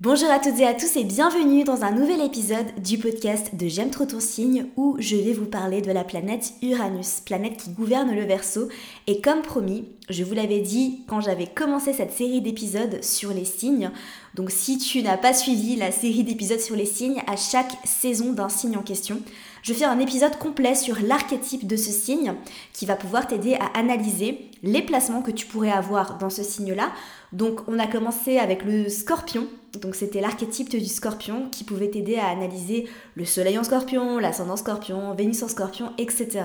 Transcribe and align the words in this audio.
Bonjour 0.00 0.30
à 0.30 0.38
toutes 0.38 0.60
et 0.60 0.64
à 0.64 0.74
tous 0.74 0.94
et 0.94 1.02
bienvenue 1.02 1.64
dans 1.64 1.82
un 1.82 1.90
nouvel 1.90 2.20
épisode 2.20 2.80
du 2.80 2.98
podcast 2.98 3.56
de 3.56 3.66
J'aime 3.66 3.90
trop 3.90 4.04
ton 4.04 4.20
signe 4.20 4.66
où 4.76 4.94
je 5.00 5.16
vais 5.16 5.32
vous 5.32 5.46
parler 5.46 5.82
de 5.82 5.90
la 5.90 6.04
planète 6.04 6.52
Uranus, 6.62 7.18
planète 7.26 7.56
qui 7.56 7.70
gouverne 7.70 8.14
le 8.14 8.22
Verseau. 8.22 8.68
Et 9.08 9.20
comme 9.20 9.42
promis, 9.42 9.86
je 10.08 10.22
vous 10.22 10.34
l'avais 10.34 10.60
dit 10.60 11.00
quand 11.08 11.20
j'avais 11.20 11.48
commencé 11.48 11.92
cette 11.92 12.12
série 12.12 12.40
d'épisodes 12.40 13.02
sur 13.02 13.30
les 13.30 13.44
signes. 13.44 13.90
Donc 14.36 14.52
si 14.52 14.78
tu 14.78 15.02
n'as 15.02 15.16
pas 15.16 15.32
suivi 15.32 15.74
la 15.74 15.90
série 15.90 16.22
d'épisodes 16.22 16.60
sur 16.60 16.76
les 16.76 16.86
signes, 16.86 17.20
à 17.26 17.34
chaque 17.34 17.76
saison 17.82 18.32
d'un 18.32 18.48
signe 18.48 18.76
en 18.76 18.82
question, 18.82 19.20
je 19.62 19.74
fais 19.74 19.84
un 19.84 19.98
épisode 19.98 20.38
complet 20.38 20.76
sur 20.76 20.96
l'archétype 21.02 21.66
de 21.66 21.76
ce 21.76 21.90
signe 21.90 22.34
qui 22.72 22.86
va 22.86 22.94
pouvoir 22.94 23.26
t'aider 23.26 23.54
à 23.54 23.76
analyser 23.76 24.48
les 24.62 24.82
placements 24.82 25.22
que 25.22 25.32
tu 25.32 25.46
pourrais 25.46 25.72
avoir 25.72 26.18
dans 26.18 26.30
ce 26.30 26.44
signe-là. 26.44 26.92
Donc 27.32 27.60
on 27.68 27.78
a 27.78 27.86
commencé 27.86 28.38
avec 28.38 28.64
le 28.64 28.88
scorpion 28.88 29.46
donc 29.78 29.94
c'était 29.94 30.20
l'archétype 30.20 30.70
du 30.70 30.86
scorpion 30.86 31.48
qui 31.50 31.62
pouvait 31.62 31.88
t'aider 31.88 32.16
à 32.16 32.28
analyser 32.28 32.88
le 33.14 33.24
soleil 33.24 33.58
en 33.58 33.64
scorpion, 33.64 34.18
l'ascendant 34.18 34.56
scorpion, 34.56 35.14
Vénus 35.14 35.42
en 35.42 35.48
scorpion, 35.48 35.92
etc. 35.98 36.40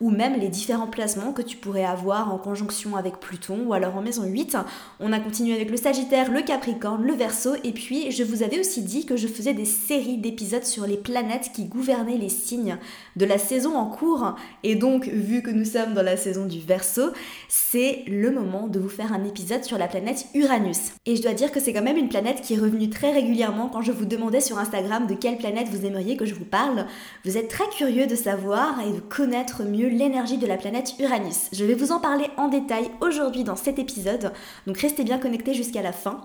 Ou 0.00 0.10
même 0.10 0.38
les 0.38 0.48
différents 0.48 0.88
placements 0.88 1.32
que 1.32 1.42
tu 1.42 1.56
pourrais 1.56 1.84
avoir 1.84 2.32
en 2.34 2.38
conjonction 2.38 2.96
avec 2.96 3.18
Pluton 3.18 3.66
ou 3.66 3.72
alors 3.72 3.96
en 3.96 4.02
maison 4.02 4.24
8. 4.24 4.58
On 4.98 5.12
a 5.12 5.20
continué 5.20 5.54
avec 5.54 5.70
le 5.70 5.76
Sagittaire, 5.76 6.30
le 6.30 6.42
Capricorne, 6.42 7.04
le 7.04 7.14
Verseau 7.14 7.54
et 7.62 7.72
puis 7.72 8.10
je 8.10 8.24
vous 8.24 8.42
avais 8.42 8.58
aussi 8.58 8.82
dit 8.82 9.06
que 9.06 9.16
je 9.16 9.28
faisais 9.28 9.54
des 9.54 9.64
séries 9.64 10.18
d'épisodes 10.18 10.64
sur 10.64 10.86
les 10.86 10.96
planètes 10.96 11.50
qui 11.54 11.66
gouvernaient 11.66 12.18
les 12.18 12.28
signes 12.28 12.78
de 13.14 13.24
la 13.24 13.38
saison 13.38 13.76
en 13.76 13.86
cours. 13.86 14.34
Et 14.64 14.74
donc 14.74 15.06
vu 15.06 15.42
que 15.42 15.50
nous 15.50 15.64
sommes 15.64 15.94
dans 15.94 16.02
la 16.02 16.16
saison 16.16 16.46
du 16.46 16.60
Verseau, 16.60 17.10
c'est 17.48 18.02
le 18.08 18.32
moment 18.32 18.66
de 18.66 18.80
vous 18.80 18.88
faire 18.88 19.12
un 19.12 19.24
épisode 19.24 19.62
sur 19.62 19.78
la 19.78 19.86
planète 19.86 20.15
Uranus. 20.34 20.92
Et 21.06 21.16
je 21.16 21.22
dois 21.22 21.34
dire 21.34 21.52
que 21.52 21.60
c'est 21.60 21.72
quand 21.72 21.82
même 21.82 21.96
une 21.96 22.08
planète 22.08 22.40
qui 22.40 22.56
revenu 22.56 22.88
très 22.90 23.12
régulièrement 23.12 23.68
quand 23.68 23.82
je 23.82 23.92
vous 23.92 24.04
demandais 24.04 24.40
sur 24.40 24.58
Instagram 24.58 25.06
de 25.06 25.14
quelle 25.14 25.38
planète 25.38 25.68
vous 25.68 25.84
aimeriez 25.84 26.16
que 26.16 26.24
je 26.24 26.34
vous 26.34 26.44
parle. 26.44 26.86
Vous 27.24 27.36
êtes 27.36 27.48
très 27.48 27.68
curieux 27.68 28.06
de 28.06 28.14
savoir 28.14 28.80
et 28.80 28.92
de 28.92 29.00
connaître 29.00 29.62
mieux 29.64 29.88
l'énergie 29.88 30.38
de 30.38 30.46
la 30.46 30.56
planète 30.56 30.94
Uranus. 30.98 31.48
Je 31.52 31.64
vais 31.64 31.74
vous 31.74 31.92
en 31.92 32.00
parler 32.00 32.26
en 32.36 32.48
détail 32.48 32.90
aujourd'hui 33.00 33.44
dans 33.44 33.56
cet 33.56 33.78
épisode, 33.78 34.32
donc 34.66 34.78
restez 34.78 35.04
bien 35.04 35.18
connectés 35.18 35.54
jusqu'à 35.54 35.82
la 35.82 35.92
fin. 35.92 36.24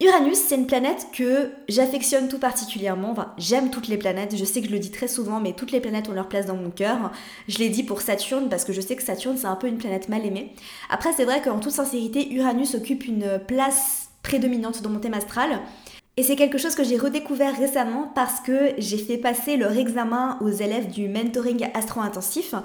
Uranus, 0.00 0.38
c'est 0.38 0.54
une 0.54 0.68
planète 0.68 1.08
que 1.12 1.50
j'affectionne 1.68 2.28
tout 2.28 2.38
particulièrement. 2.38 3.16
J'aime 3.36 3.70
toutes 3.70 3.88
les 3.88 3.96
planètes. 3.96 4.36
Je 4.36 4.44
sais 4.44 4.60
que 4.60 4.68
je 4.68 4.72
le 4.72 4.78
dis 4.78 4.92
très 4.92 5.08
souvent, 5.08 5.40
mais 5.40 5.54
toutes 5.54 5.72
les 5.72 5.80
planètes 5.80 6.08
ont 6.08 6.12
leur 6.12 6.28
place 6.28 6.46
dans 6.46 6.54
mon 6.54 6.70
cœur. 6.70 7.10
Je 7.48 7.58
l'ai 7.58 7.68
dit 7.68 7.82
pour 7.82 8.00
Saturne 8.00 8.48
parce 8.48 8.64
que 8.64 8.72
je 8.72 8.80
sais 8.80 8.94
que 8.94 9.02
Saturne, 9.02 9.36
c'est 9.36 9.48
un 9.48 9.56
peu 9.56 9.66
une 9.66 9.78
planète 9.78 10.08
mal 10.08 10.24
aimée. 10.24 10.54
Après, 10.88 11.12
c'est 11.12 11.24
vrai 11.24 11.42
qu'en 11.42 11.58
toute 11.58 11.72
sincérité, 11.72 12.32
Uranus 12.32 12.76
occupe 12.76 13.06
une 13.08 13.40
place 13.44 14.10
prédominante 14.22 14.82
dans 14.82 14.90
mon 14.90 15.00
thème 15.00 15.14
astral. 15.14 15.60
Et 16.18 16.24
c'est 16.24 16.34
quelque 16.34 16.58
chose 16.58 16.74
que 16.74 16.82
j'ai 16.82 16.96
redécouvert 16.96 17.56
récemment 17.56 18.10
parce 18.12 18.40
que 18.40 18.72
j'ai 18.76 18.98
fait 18.98 19.18
passer 19.18 19.56
leur 19.56 19.76
examen 19.76 20.36
aux 20.40 20.48
élèves 20.48 20.90
du 20.90 21.08
mentoring 21.08 21.70
astro-intensif. 21.74 22.56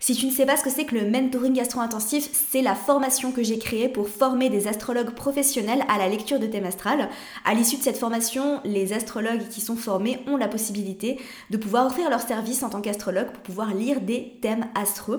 Si 0.00 0.14
tu 0.14 0.24
ne 0.24 0.30
sais 0.30 0.46
pas 0.46 0.56
ce 0.56 0.64
que 0.64 0.70
c'est 0.70 0.86
que 0.86 0.94
le 0.94 1.10
mentoring 1.10 1.60
astro-intensif, 1.60 2.30
c'est 2.32 2.62
la 2.62 2.74
formation 2.74 3.30
que 3.30 3.42
j'ai 3.42 3.58
créée 3.58 3.90
pour 3.90 4.08
former 4.08 4.48
des 4.48 4.66
astrologues 4.66 5.10
professionnels 5.10 5.84
à 5.90 5.98
la 5.98 6.08
lecture 6.08 6.38
de 6.38 6.46
thème 6.46 6.64
astral. 6.64 7.10
À 7.44 7.52
l'issue 7.52 7.76
de 7.76 7.82
cette 7.82 7.98
formation, 7.98 8.62
les 8.64 8.94
astrologues 8.94 9.46
qui 9.50 9.60
sont 9.60 9.76
formés 9.76 10.20
ont 10.26 10.38
la 10.38 10.48
possibilité 10.48 11.20
de 11.50 11.58
pouvoir 11.58 11.88
offrir 11.88 12.08
leur 12.08 12.22
service 12.22 12.62
en 12.62 12.70
tant 12.70 12.80
qu'astrologue 12.80 13.26
pour 13.26 13.42
pouvoir 13.42 13.74
lire 13.74 14.00
des 14.00 14.38
thèmes 14.40 14.64
astro. 14.74 15.16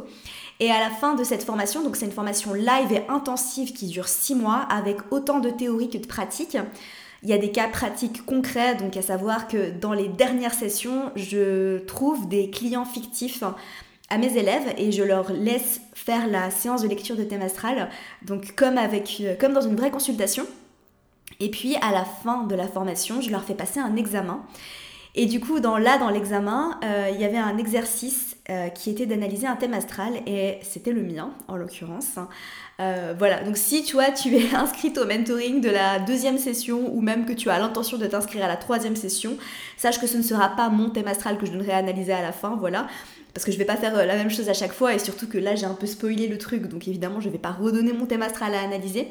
Et 0.60 0.72
à 0.72 0.80
la 0.80 0.90
fin 0.90 1.14
de 1.14 1.24
cette 1.24 1.44
formation, 1.44 1.84
donc 1.84 1.96
c'est 1.96 2.08
une 2.08 2.12
formation 2.12 2.56
live 2.56 2.92
et 2.92 3.08
intensive 3.08 3.72
qui 3.72 3.86
dure 3.86 4.08
6 4.08 4.34
mois 4.34 4.66
avec 4.72 4.98
autant 5.12 5.40
de 5.40 5.52
théorie 5.52 5.92
que 5.92 6.00
de 6.00 6.08
pratique. 6.08 6.58
Il 7.24 7.30
y 7.30 7.34
a 7.34 7.38
des 7.38 7.52
cas 7.52 7.68
pratiques 7.68 8.26
concrets, 8.26 8.76
donc 8.76 8.98
à 8.98 9.02
savoir 9.02 9.48
que 9.48 9.72
dans 9.72 9.94
les 9.94 10.10
dernières 10.10 10.54
sessions, 10.54 11.12
je 11.16 11.80
trouve 11.80 12.28
des 12.28 12.50
clients 12.50 12.86
fictifs 12.86 13.44
à 14.10 14.18
mes 14.18 14.38
élèves 14.38 14.74
et 14.78 14.92
je 14.92 15.04
leur 15.04 15.32
laisse 15.32 15.80
faire 15.94 16.28
la 16.28 16.52
séance 16.52 16.82
de 16.82 16.88
lecture 16.90 17.16
de 17.16 17.24
thème 17.24 17.42
astral, 17.42 17.90
donc 18.24 18.54
comme, 18.56 18.78
avec, 18.78 19.24
comme 19.40 19.54
dans 19.54 19.62
une 19.62 19.76
vraie 19.76 19.90
consultation. 19.90 20.46
Et 21.40 21.50
puis 21.50 21.76
à 21.78 21.92
la 21.92 22.04
fin 22.04 22.44
de 22.44 22.56
la 22.56 22.68
formation, 22.68 23.22
je 23.22 23.32
leur 23.32 23.44
fais 23.44 23.56
passer 23.56 23.80
un 23.80 23.96
examen. 23.96 24.44
Et 25.16 25.28
du 25.28 25.40
coup, 25.40 25.60
dans, 25.60 25.78
là, 25.78 26.00
dans 26.00 26.10
l'examen, 26.10 26.80
euh, 26.84 27.12
il 27.14 27.22
y 27.22 27.24
avait 27.24 27.38
un 27.38 27.60
exercice 27.60 28.36
euh, 28.50 28.70
qui 28.70 28.90
était 28.90 29.06
d'analyser 29.06 29.46
un 29.46 29.56
thème 29.56 29.76
astral 29.76 30.14
et 30.26 30.58
c'était 30.64 30.92
le 30.92 31.04
mien, 31.04 31.30
en 31.48 31.56
l'occurrence. 31.56 32.16
Euh, 32.80 33.14
voilà, 33.16 33.44
donc 33.44 33.56
si 33.56 33.84
tu 33.84 33.94
vois, 33.94 34.10
tu 34.10 34.36
es 34.36 34.56
inscrite 34.56 34.98
au 34.98 35.06
mentoring 35.06 35.62
de 35.62 35.70
la 35.70 36.00
deuxième 36.00 36.40
session 36.40 36.92
ou 36.92 37.02
même 37.02 37.26
que 37.26 37.34
tu 37.34 37.52
as 37.52 37.60
l'intention 37.60 38.00
de 38.00 38.08
t'inscrire 38.08 38.44
à 38.44 38.48
la 38.48 38.58
troisième 38.58 38.96
session, 38.96 39.38
sache 39.78 40.00
que 40.02 40.08
ce 40.08 40.18
ne 40.18 40.24
sera 40.24 40.50
pas 40.50 40.70
mon 40.70 40.90
thème 40.90 41.08
astral 41.08 41.38
que 41.38 41.46
je 41.46 41.52
donnerai 41.52 41.74
à 41.74 41.78
analyser 41.78 42.14
à 42.14 42.24
la 42.24 42.32
fin, 42.32 42.56
voilà. 42.56 42.88
Parce 43.36 43.46
que 43.46 43.52
je 43.52 43.58
vais 43.60 43.66
pas 43.66 43.78
faire 43.78 43.96
la 43.96 44.16
même 44.16 44.32
chose 44.32 44.50
à 44.50 44.54
chaque 44.54 44.74
fois 44.74 44.96
et 44.96 45.00
surtout 45.00 45.28
que 45.28 45.38
là 45.38 45.56
j'ai 45.56 45.66
un 45.66 45.74
peu 45.74 45.88
spoilé 45.88 46.28
le 46.28 46.38
truc, 46.38 46.68
donc 46.68 46.88
évidemment 46.88 47.20
je 47.20 47.30
vais 47.30 47.40
pas 47.40 47.52
redonner 47.52 47.92
mon 47.94 48.06
thème 48.06 48.22
astral 48.22 48.54
à 48.54 48.62
analyser. 48.62 49.08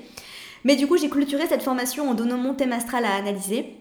Mais 0.64 0.76
du 0.76 0.86
coup 0.86 0.96
j'ai 0.96 1.08
clôturé 1.08 1.46
cette 1.48 1.62
formation 1.62 2.08
en 2.10 2.14
donnant 2.14 2.38
mon 2.38 2.54
thème 2.54 2.72
astral 2.72 3.04
à 3.04 3.14
analyser. 3.14 3.76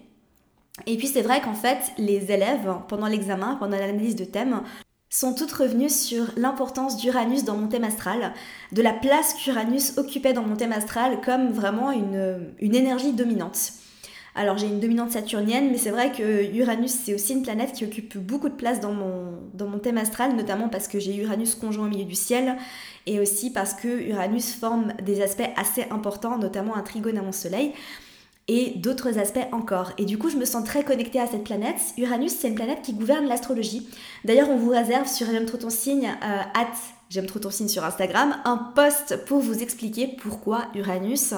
Et 0.88 0.98
puis 0.98 1.08
c'est 1.08 1.22
vrai 1.22 1.42
qu'en 1.42 1.54
fait, 1.54 1.92
les 1.98 2.32
élèves, 2.32 2.74
pendant 2.88 3.08
l'examen, 3.08 3.56
pendant 3.56 3.78
l'analyse 3.78 4.16
de 4.16 4.26
thème, 4.26 4.62
sont 5.10 5.34
toutes 5.34 5.52
revenues 5.52 5.90
sur 5.90 6.28
l'importance 6.38 6.96
d'Uranus 6.96 7.44
dans 7.44 7.58
mon 7.58 7.68
thème 7.68 7.84
astral, 7.84 8.34
de 8.72 8.82
la 8.82 8.94
place 8.94 9.34
qu'Uranus 9.34 9.98
occupait 9.98 10.32
dans 10.32 10.44
mon 10.44 10.56
thème 10.56 10.72
astral 10.72 11.20
comme 11.22 11.52
vraiment 11.52 11.92
une, 11.92 12.54
énergie 12.62 13.12
dominante. 13.12 13.74
Alors 14.34 14.58
j'ai 14.58 14.68
une 14.68 14.80
dominante 14.80 15.12
saturnienne, 15.12 15.70
mais 15.70 15.78
c'est 15.78 15.90
vrai 15.90 16.14
que 16.14 16.56
Uranus 16.56 16.92
c'est 16.92 17.14
aussi 17.14 17.34
une 17.34 17.44
planète 17.44 17.74
qui 17.74 17.84
occupe 17.84 18.18
beaucoup 18.18 18.48
de 18.48 18.54
place 18.54 18.80
dans 18.80 18.94
mon 18.94 19.80
thème 19.80 19.98
astral, 19.98 20.38
notamment 20.38 20.70
parce 20.70 20.88
que 20.88 21.02
j'ai 21.02 21.14
Uranus 21.18 21.56
conjoint 21.56 21.88
au 21.88 21.90
milieu 21.90 22.06
du 22.06 22.16
ciel, 22.16 22.56
et 23.06 23.20
aussi 23.20 23.52
parce 23.52 23.74
que 23.74 23.90
Uranus 23.90 24.56
forme 24.56 24.94
des 25.04 25.22
aspects 25.22 25.50
assez 25.58 25.86
importants, 25.92 26.38
notamment 26.38 26.78
un 26.78 26.84
trigone 26.84 27.18
à 27.18 27.22
mon 27.22 27.34
soleil 27.34 27.74
et 28.52 28.74
d'autres 28.76 29.18
aspects 29.18 29.48
encore. 29.54 29.94
Et 29.98 30.04
du 30.04 30.18
coup, 30.18 30.30
je 30.30 30.36
me 30.36 30.44
sens 30.44 30.66
très 30.66 30.84
connectée 30.84 31.22
à 31.22 31.26
cette 31.26 31.46
planète. 31.46 31.78
Uranus, 31.98 32.36
c'est 32.38 32.50
une 32.50 32.56
planète 32.56 32.82
qui 32.82 32.92
gouverne 32.92 33.26
l'astrologie. 33.26 33.88
D'ailleurs, 34.26 34.50
on 34.50 34.58
vous 34.58 34.72
réserve 34.72 35.08
sur 35.08 35.26
J'aime 35.28 35.46
trop 35.46 35.58
ton 35.58 35.70
signe, 35.70 36.12
euh, 36.22 36.64
J'aime 37.10 37.28
trop 37.28 37.40
ton 37.40 37.50
signe 37.50 37.70
sur 37.70 37.86
Instagram, 37.86 38.36
un 38.44 38.58
post 38.58 39.24
pour 39.26 39.40
vous 39.40 39.64
expliquer 39.64 40.18
pourquoi 40.22 40.66
Uranus 40.76 41.34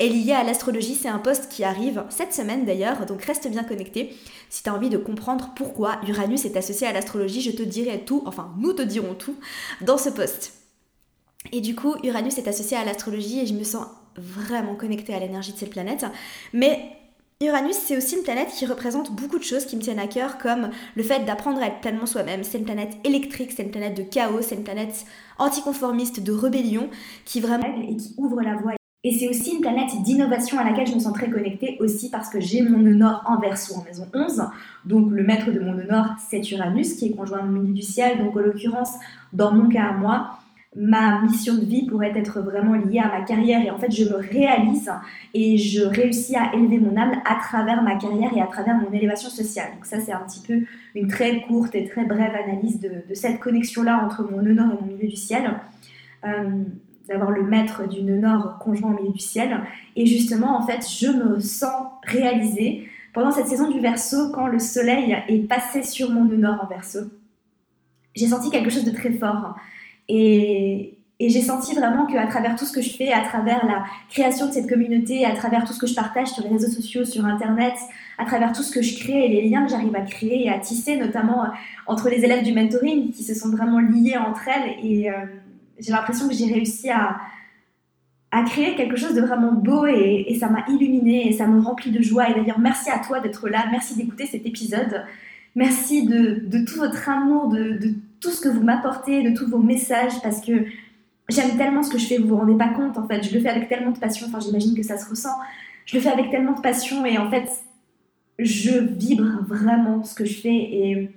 est 0.00 0.08
lié 0.08 0.32
à 0.32 0.42
l'astrologie. 0.42 0.96
C'est 0.96 1.08
un 1.08 1.20
post 1.20 1.48
qui 1.48 1.62
arrive 1.62 2.02
cette 2.08 2.34
semaine 2.34 2.64
d'ailleurs, 2.64 3.06
donc 3.06 3.22
reste 3.22 3.46
bien 3.48 3.62
connecté. 3.62 4.16
Si 4.50 4.64
tu 4.64 4.68
as 4.68 4.74
envie 4.74 4.90
de 4.90 4.98
comprendre 4.98 5.52
pourquoi 5.54 6.00
Uranus 6.08 6.44
est 6.46 6.56
associé 6.56 6.88
à 6.88 6.92
l'astrologie, 6.92 7.42
je 7.42 7.52
te 7.52 7.62
dirai 7.62 8.04
tout, 8.04 8.24
enfin 8.26 8.52
nous 8.58 8.72
te 8.72 8.82
dirons 8.82 9.14
tout 9.14 9.36
dans 9.82 9.98
ce 9.98 10.10
post. 10.10 10.52
Et 11.52 11.60
du 11.60 11.76
coup, 11.76 11.94
Uranus 12.02 12.38
est 12.38 12.48
associé 12.48 12.76
à 12.76 12.84
l'astrologie 12.84 13.38
et 13.38 13.46
je 13.46 13.54
me 13.54 13.62
sens 13.62 13.86
vraiment 14.18 14.74
connectée 14.74 15.14
à 15.14 15.18
l'énergie 15.18 15.52
de 15.52 15.58
cette 15.58 15.70
planète. 15.70 16.04
Mais 16.52 16.96
Uranus, 17.42 17.76
c'est 17.76 17.98
aussi 17.98 18.16
une 18.16 18.22
planète 18.22 18.48
qui 18.48 18.64
représente 18.64 19.14
beaucoup 19.14 19.38
de 19.38 19.44
choses 19.44 19.66
qui 19.66 19.76
me 19.76 19.82
tiennent 19.82 19.98
à 19.98 20.06
cœur, 20.06 20.38
comme 20.38 20.70
le 20.94 21.02
fait 21.02 21.24
d'apprendre 21.26 21.60
à 21.60 21.66
être 21.66 21.80
pleinement 21.80 22.06
soi-même. 22.06 22.42
C'est 22.44 22.56
une 22.56 22.64
planète 22.64 22.96
électrique, 23.04 23.52
c'est 23.54 23.62
une 23.62 23.70
planète 23.70 23.94
de 23.94 24.02
chaos, 24.02 24.40
c'est 24.40 24.54
une 24.54 24.64
planète 24.64 25.04
anticonformiste, 25.38 26.20
de 26.20 26.32
rébellion, 26.32 26.88
qui 27.26 27.40
vraiment 27.40 27.66
et 27.66 27.96
qui 27.96 28.14
ouvre 28.16 28.40
la 28.40 28.56
voie. 28.56 28.72
Et 29.04 29.12
c'est 29.12 29.28
aussi 29.28 29.54
une 29.54 29.60
planète 29.60 30.02
d'innovation 30.02 30.58
à 30.58 30.64
laquelle 30.64 30.86
je 30.86 30.94
me 30.94 30.98
sens 30.98 31.12
très 31.12 31.30
connectée 31.30 31.76
aussi 31.78 32.10
parce 32.10 32.30
que 32.30 32.40
j'ai 32.40 32.62
mon 32.62 32.78
nœud 32.78 33.04
en 33.26 33.38
verso 33.38 33.74
en 33.74 33.84
maison 33.84 34.08
11. 34.14 34.42
Donc 34.86 35.10
le 35.12 35.22
maître 35.22 35.52
de 35.52 35.60
mon 35.60 35.74
nœud 35.74 35.86
c'est 36.28 36.40
Uranus 36.50 36.94
qui 36.94 37.08
est 37.08 37.10
conjoint 37.14 37.40
au 37.40 37.46
milieu 37.46 37.74
du 37.74 37.82
ciel. 37.82 38.18
Donc 38.18 38.34
en 38.34 38.40
l'occurrence, 38.40 38.94
dans 39.34 39.52
mon 39.52 39.68
cas 39.68 39.90
à 39.90 39.92
moi, 39.92 40.38
ma 40.76 41.22
mission 41.22 41.54
de 41.54 41.64
vie 41.64 41.86
pourrait 41.86 42.12
être 42.14 42.40
vraiment 42.40 42.74
liée 42.74 42.98
à 42.98 43.08
ma 43.08 43.24
carrière 43.24 43.64
et 43.64 43.70
en 43.70 43.78
fait 43.78 43.90
je 43.90 44.04
me 44.04 44.16
réalise 44.16 44.90
et 45.32 45.56
je 45.56 45.82
réussis 45.82 46.36
à 46.36 46.54
élever 46.54 46.78
mon 46.78 46.94
âme 46.96 47.12
à 47.24 47.36
travers 47.36 47.82
ma 47.82 47.96
carrière 47.96 48.30
et 48.36 48.42
à 48.42 48.46
travers 48.46 48.76
mon 48.76 48.92
élévation 48.92 49.30
sociale. 49.30 49.68
Donc 49.74 49.86
ça 49.86 50.00
c'est 50.00 50.12
un 50.12 50.20
petit 50.20 50.40
peu 50.46 50.60
une 50.94 51.08
très 51.08 51.40
courte 51.42 51.74
et 51.74 51.84
très 51.84 52.04
brève 52.04 52.34
analyse 52.34 52.78
de, 52.80 53.14
cette 53.14 53.40
connexion-là 53.40 54.04
entre 54.04 54.30
mon 54.30 54.42
nœud 54.42 54.52
et 54.52 54.54
mon 54.54 54.82
milieu 54.82 55.08
du 55.08 55.16
ciel. 55.16 55.50
Euh, 56.24 56.64
d'avoir 57.08 57.30
le 57.30 57.44
maître 57.44 57.88
du 57.88 58.02
nœud 58.02 58.20
conjoint 58.58 58.90
au 58.90 59.00
milieu 59.00 59.12
du 59.12 59.20
ciel. 59.20 59.60
Et 59.94 60.06
justement, 60.06 60.58
en 60.58 60.66
fait, 60.66 60.84
je 60.88 61.06
me 61.06 61.38
sens 61.38 61.86
réalisée 62.02 62.88
pendant 63.12 63.30
cette 63.30 63.46
saison 63.46 63.70
du 63.70 63.78
verso 63.78 64.32
quand 64.32 64.48
le 64.48 64.58
soleil 64.58 65.16
est 65.28 65.48
passé 65.48 65.84
sur 65.84 66.10
mon 66.10 66.24
nœud 66.24 66.48
en 66.48 66.66
verso. 66.66 66.98
J'ai 68.16 68.26
senti 68.26 68.50
quelque 68.50 68.70
chose 68.70 68.84
de 68.84 68.90
très 68.90 69.12
fort. 69.12 69.54
Et, 70.08 70.92
j'ai 71.18 71.40
senti 71.40 71.74
vraiment 71.74 72.04
qu'à 72.04 72.26
travers 72.26 72.56
tout 72.56 72.66
ce 72.66 72.72
que 72.72 72.82
je 72.82 72.90
fais, 72.90 73.10
à 73.10 73.22
travers 73.22 73.64
la 73.64 73.84
création 74.10 74.48
de 74.48 74.52
cette 74.52 74.68
communauté, 74.68 75.24
à 75.24 75.34
travers 75.34 75.64
tout 75.64 75.72
ce 75.72 75.78
que 75.78 75.86
je 75.86 75.94
partage 75.94 76.28
sur 76.28 76.42
les 76.44 76.50
réseaux 76.50 76.68
sociaux, 76.68 77.06
sur 77.06 77.24
Internet, 77.24 77.72
à 78.18 78.26
travers 78.26 78.52
tout 78.52 78.62
ce 78.62 78.70
que 78.70 78.82
je 78.82 78.98
crée 78.98 79.24
et 79.24 79.28
les 79.28 79.48
liens 79.48 79.64
que 79.64 79.70
j'arrive 79.70 79.96
à 79.96 80.02
créer 80.02 80.44
et 80.44 80.50
à 80.50 80.58
tisser, 80.58 80.98
notamment 80.98 81.44
euh, 81.44 81.48
entre 81.86 82.10
les 82.10 82.22
élèves 82.22 82.44
du 82.44 82.52
mentoring 82.52 83.12
qui 83.12 83.22
se 83.22 83.34
sont 83.34 83.48
vraiment 83.48 83.80
liés 83.80 84.18
entre 84.18 84.46
elles. 84.46 84.84
Et 84.84 85.10
euh, 85.10 85.14
j'ai 85.78 85.92
l'impression 85.92 86.28
que 86.28 86.34
j'ai 86.34 86.52
réussi 86.52 86.90
à, 86.90 87.18
créé 88.44 88.74
quelque 88.74 88.96
chose 88.96 89.14
de 89.14 89.22
vraiment 89.22 89.52
beau 89.52 89.86
et, 89.86 90.36
ça 90.38 90.50
m'a 90.50 90.66
illuminé 90.68 91.28
et 91.28 91.32
ça 91.32 91.46
me 91.46 91.58
remplit 91.60 91.90
de 91.90 92.02
joie. 92.02 92.28
Et 92.28 92.34
d'ailleurs, 92.34 92.58
merci 92.58 92.90
à 92.90 92.98
toi 92.98 93.20
d'être 93.20 93.48
là, 93.48 93.64
merci 93.70 93.96
d'écouter 93.96 94.26
cet 94.26 94.44
épisode. 94.44 95.04
Merci 95.54 96.06
de, 96.06 96.64
tout 96.66 96.78
votre 96.78 97.08
amour, 97.08 97.48
de, 97.48 97.94
tout 98.20 98.30
ce 98.30 98.40
que 98.40 98.48
vous 98.48 98.62
m'apportez, 98.62 99.22
de 99.22 99.36
tous 99.36 99.48
vos 99.48 99.58
messages, 99.58 100.20
parce 100.22 100.40
que 100.40 100.64
j'aime 101.28 101.56
tellement 101.56 101.82
ce 101.82 101.90
que 101.90 101.98
je 101.98 102.06
fais, 102.06 102.18
vous 102.18 102.28
vous 102.28 102.36
rendez 102.36 102.56
pas 102.56 102.68
compte 102.68 102.98
en 102.98 103.06
fait. 103.06 103.22
Je 103.22 103.34
le 103.34 103.40
fais 103.40 103.48
avec 103.48 103.68
tellement 103.68 103.92
de 103.92 103.98
passion, 103.98 104.26
enfin 104.28 104.40
j'imagine 104.40 104.74
que 104.74 104.82
ça 104.82 104.98
se 104.98 105.08
ressent. 105.08 105.36
Je 105.84 105.96
le 105.96 106.02
fais 106.02 106.10
avec 106.10 106.30
tellement 106.30 106.54
de 106.54 106.60
passion 106.60 107.04
et 107.06 107.18
en 107.18 107.30
fait, 107.30 107.48
je 108.38 108.78
vibre 108.78 109.44
vraiment 109.46 110.02
ce 110.04 110.14
que 110.14 110.24
je 110.24 110.40
fais 110.40 110.54
et 110.54 111.10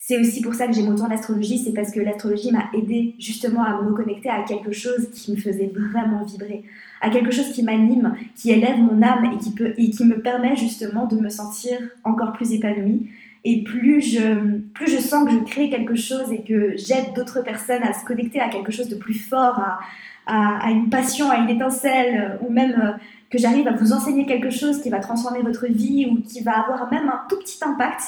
c'est 0.00 0.18
aussi 0.18 0.40
pour 0.40 0.54
ça 0.54 0.66
que 0.66 0.72
j'aime 0.72 0.88
autant 0.88 1.08
l'astrologie, 1.08 1.58
c'est 1.58 1.72
parce 1.72 1.90
que 1.90 2.00
l'astrologie 2.00 2.50
m'a 2.52 2.70
aidé 2.72 3.14
justement 3.18 3.62
à 3.62 3.82
me 3.82 3.88
reconnecter 3.90 4.30
à 4.30 4.42
quelque 4.42 4.72
chose 4.72 5.10
qui 5.10 5.32
me 5.32 5.36
faisait 5.36 5.70
vraiment 5.74 6.24
vibrer, 6.24 6.62
à 7.00 7.10
quelque 7.10 7.30
chose 7.30 7.52
qui 7.52 7.62
m'anime, 7.62 8.14
qui 8.34 8.50
élève 8.50 8.78
mon 8.78 9.02
âme 9.02 9.32
et 9.34 9.38
qui, 9.38 9.50
peut, 9.50 9.74
et 9.76 9.90
qui 9.90 10.04
me 10.04 10.22
permet 10.22 10.56
justement 10.56 11.06
de 11.06 11.16
me 11.16 11.28
sentir 11.28 11.78
encore 12.04 12.32
plus 12.32 12.52
épanouie. 12.52 13.10
Et 13.50 13.62
plus 13.62 14.02
je, 14.02 14.58
plus 14.74 14.90
je 14.90 14.98
sens 14.98 15.24
que 15.24 15.30
je 15.30 15.38
crée 15.38 15.70
quelque 15.70 15.94
chose 15.94 16.30
et 16.30 16.42
que 16.42 16.76
j'aide 16.76 17.14
d'autres 17.16 17.40
personnes 17.40 17.82
à 17.82 17.94
se 17.94 18.04
connecter 18.04 18.40
à 18.40 18.50
quelque 18.50 18.70
chose 18.70 18.90
de 18.90 18.94
plus 18.94 19.14
fort, 19.14 19.58
à, 19.58 19.78
à, 20.26 20.70
une 20.70 20.90
passion, 20.90 21.30
à 21.30 21.38
une 21.38 21.48
étincelle, 21.48 22.38
ou 22.42 22.52
même 22.52 22.72
euh, 22.72 22.92
que 23.30 23.38
j'arrive 23.38 23.66
à 23.66 23.72
vous 23.72 23.94
enseigner 23.94 24.26
quelque 24.26 24.50
chose 24.50 24.82
qui 24.82 24.90
va 24.90 24.98
transformer 24.98 25.40
votre 25.40 25.66
vie 25.66 26.06
ou 26.10 26.20
qui 26.20 26.42
va 26.42 26.60
avoir 26.60 26.92
même 26.92 27.08
un 27.08 27.22
tout 27.30 27.38
petit 27.38 27.58
impact, 27.64 28.02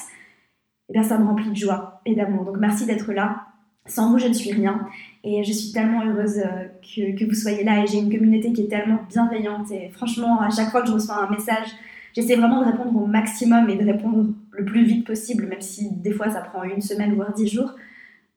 eh 0.90 0.92
bien 0.92 1.02
ça 1.02 1.16
me 1.16 1.24
remplit 1.24 1.48
de 1.48 1.56
joie 1.56 2.02
et 2.04 2.14
d'amour. 2.14 2.44
Donc 2.44 2.58
merci 2.58 2.84
d'être 2.84 3.10
là. 3.10 3.46
Sans 3.86 4.10
vous, 4.10 4.18
je 4.18 4.28
ne 4.28 4.34
suis 4.34 4.52
rien. 4.52 4.86
Et 5.24 5.42
je 5.42 5.52
suis 5.54 5.72
tellement 5.72 6.04
heureuse 6.04 6.36
euh, 6.36 6.66
que, 6.82 7.18
que 7.18 7.24
vous 7.24 7.34
soyez 7.34 7.64
là. 7.64 7.82
Et 7.82 7.86
j'ai 7.86 7.96
une 7.96 8.12
communauté 8.12 8.52
qui 8.52 8.64
est 8.64 8.68
tellement 8.68 8.98
bienveillante. 9.08 9.70
Et 9.70 9.88
franchement, 9.88 10.38
à 10.38 10.50
chaque 10.50 10.70
fois 10.70 10.82
que 10.82 10.88
je 10.88 10.92
reçois 10.92 11.16
un 11.16 11.30
message, 11.30 11.68
j'essaie 12.14 12.36
vraiment 12.36 12.60
de 12.60 12.70
répondre 12.70 12.96
au 13.02 13.06
maximum 13.06 13.68
et 13.68 13.76
de 13.76 13.84
répondre 13.84 14.26
le 14.52 14.64
plus 14.64 14.84
vite 14.84 15.06
possible, 15.06 15.46
même 15.46 15.60
si 15.60 15.90
des 15.90 16.12
fois 16.12 16.30
ça 16.30 16.40
prend 16.40 16.62
une 16.64 16.80
semaine, 16.80 17.14
voire 17.14 17.32
dix 17.32 17.48
jours. 17.48 17.74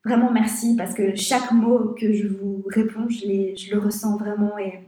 Vraiment 0.04 0.30
merci 0.30 0.76
parce 0.76 0.92
que 0.94 1.14
chaque 1.16 1.50
mot 1.52 1.94
que 1.98 2.12
je 2.12 2.28
vous 2.28 2.62
réponds, 2.66 3.08
je, 3.08 3.74
le 3.74 3.78
ressens 3.78 4.16
vraiment 4.16 4.58
et 4.58 4.80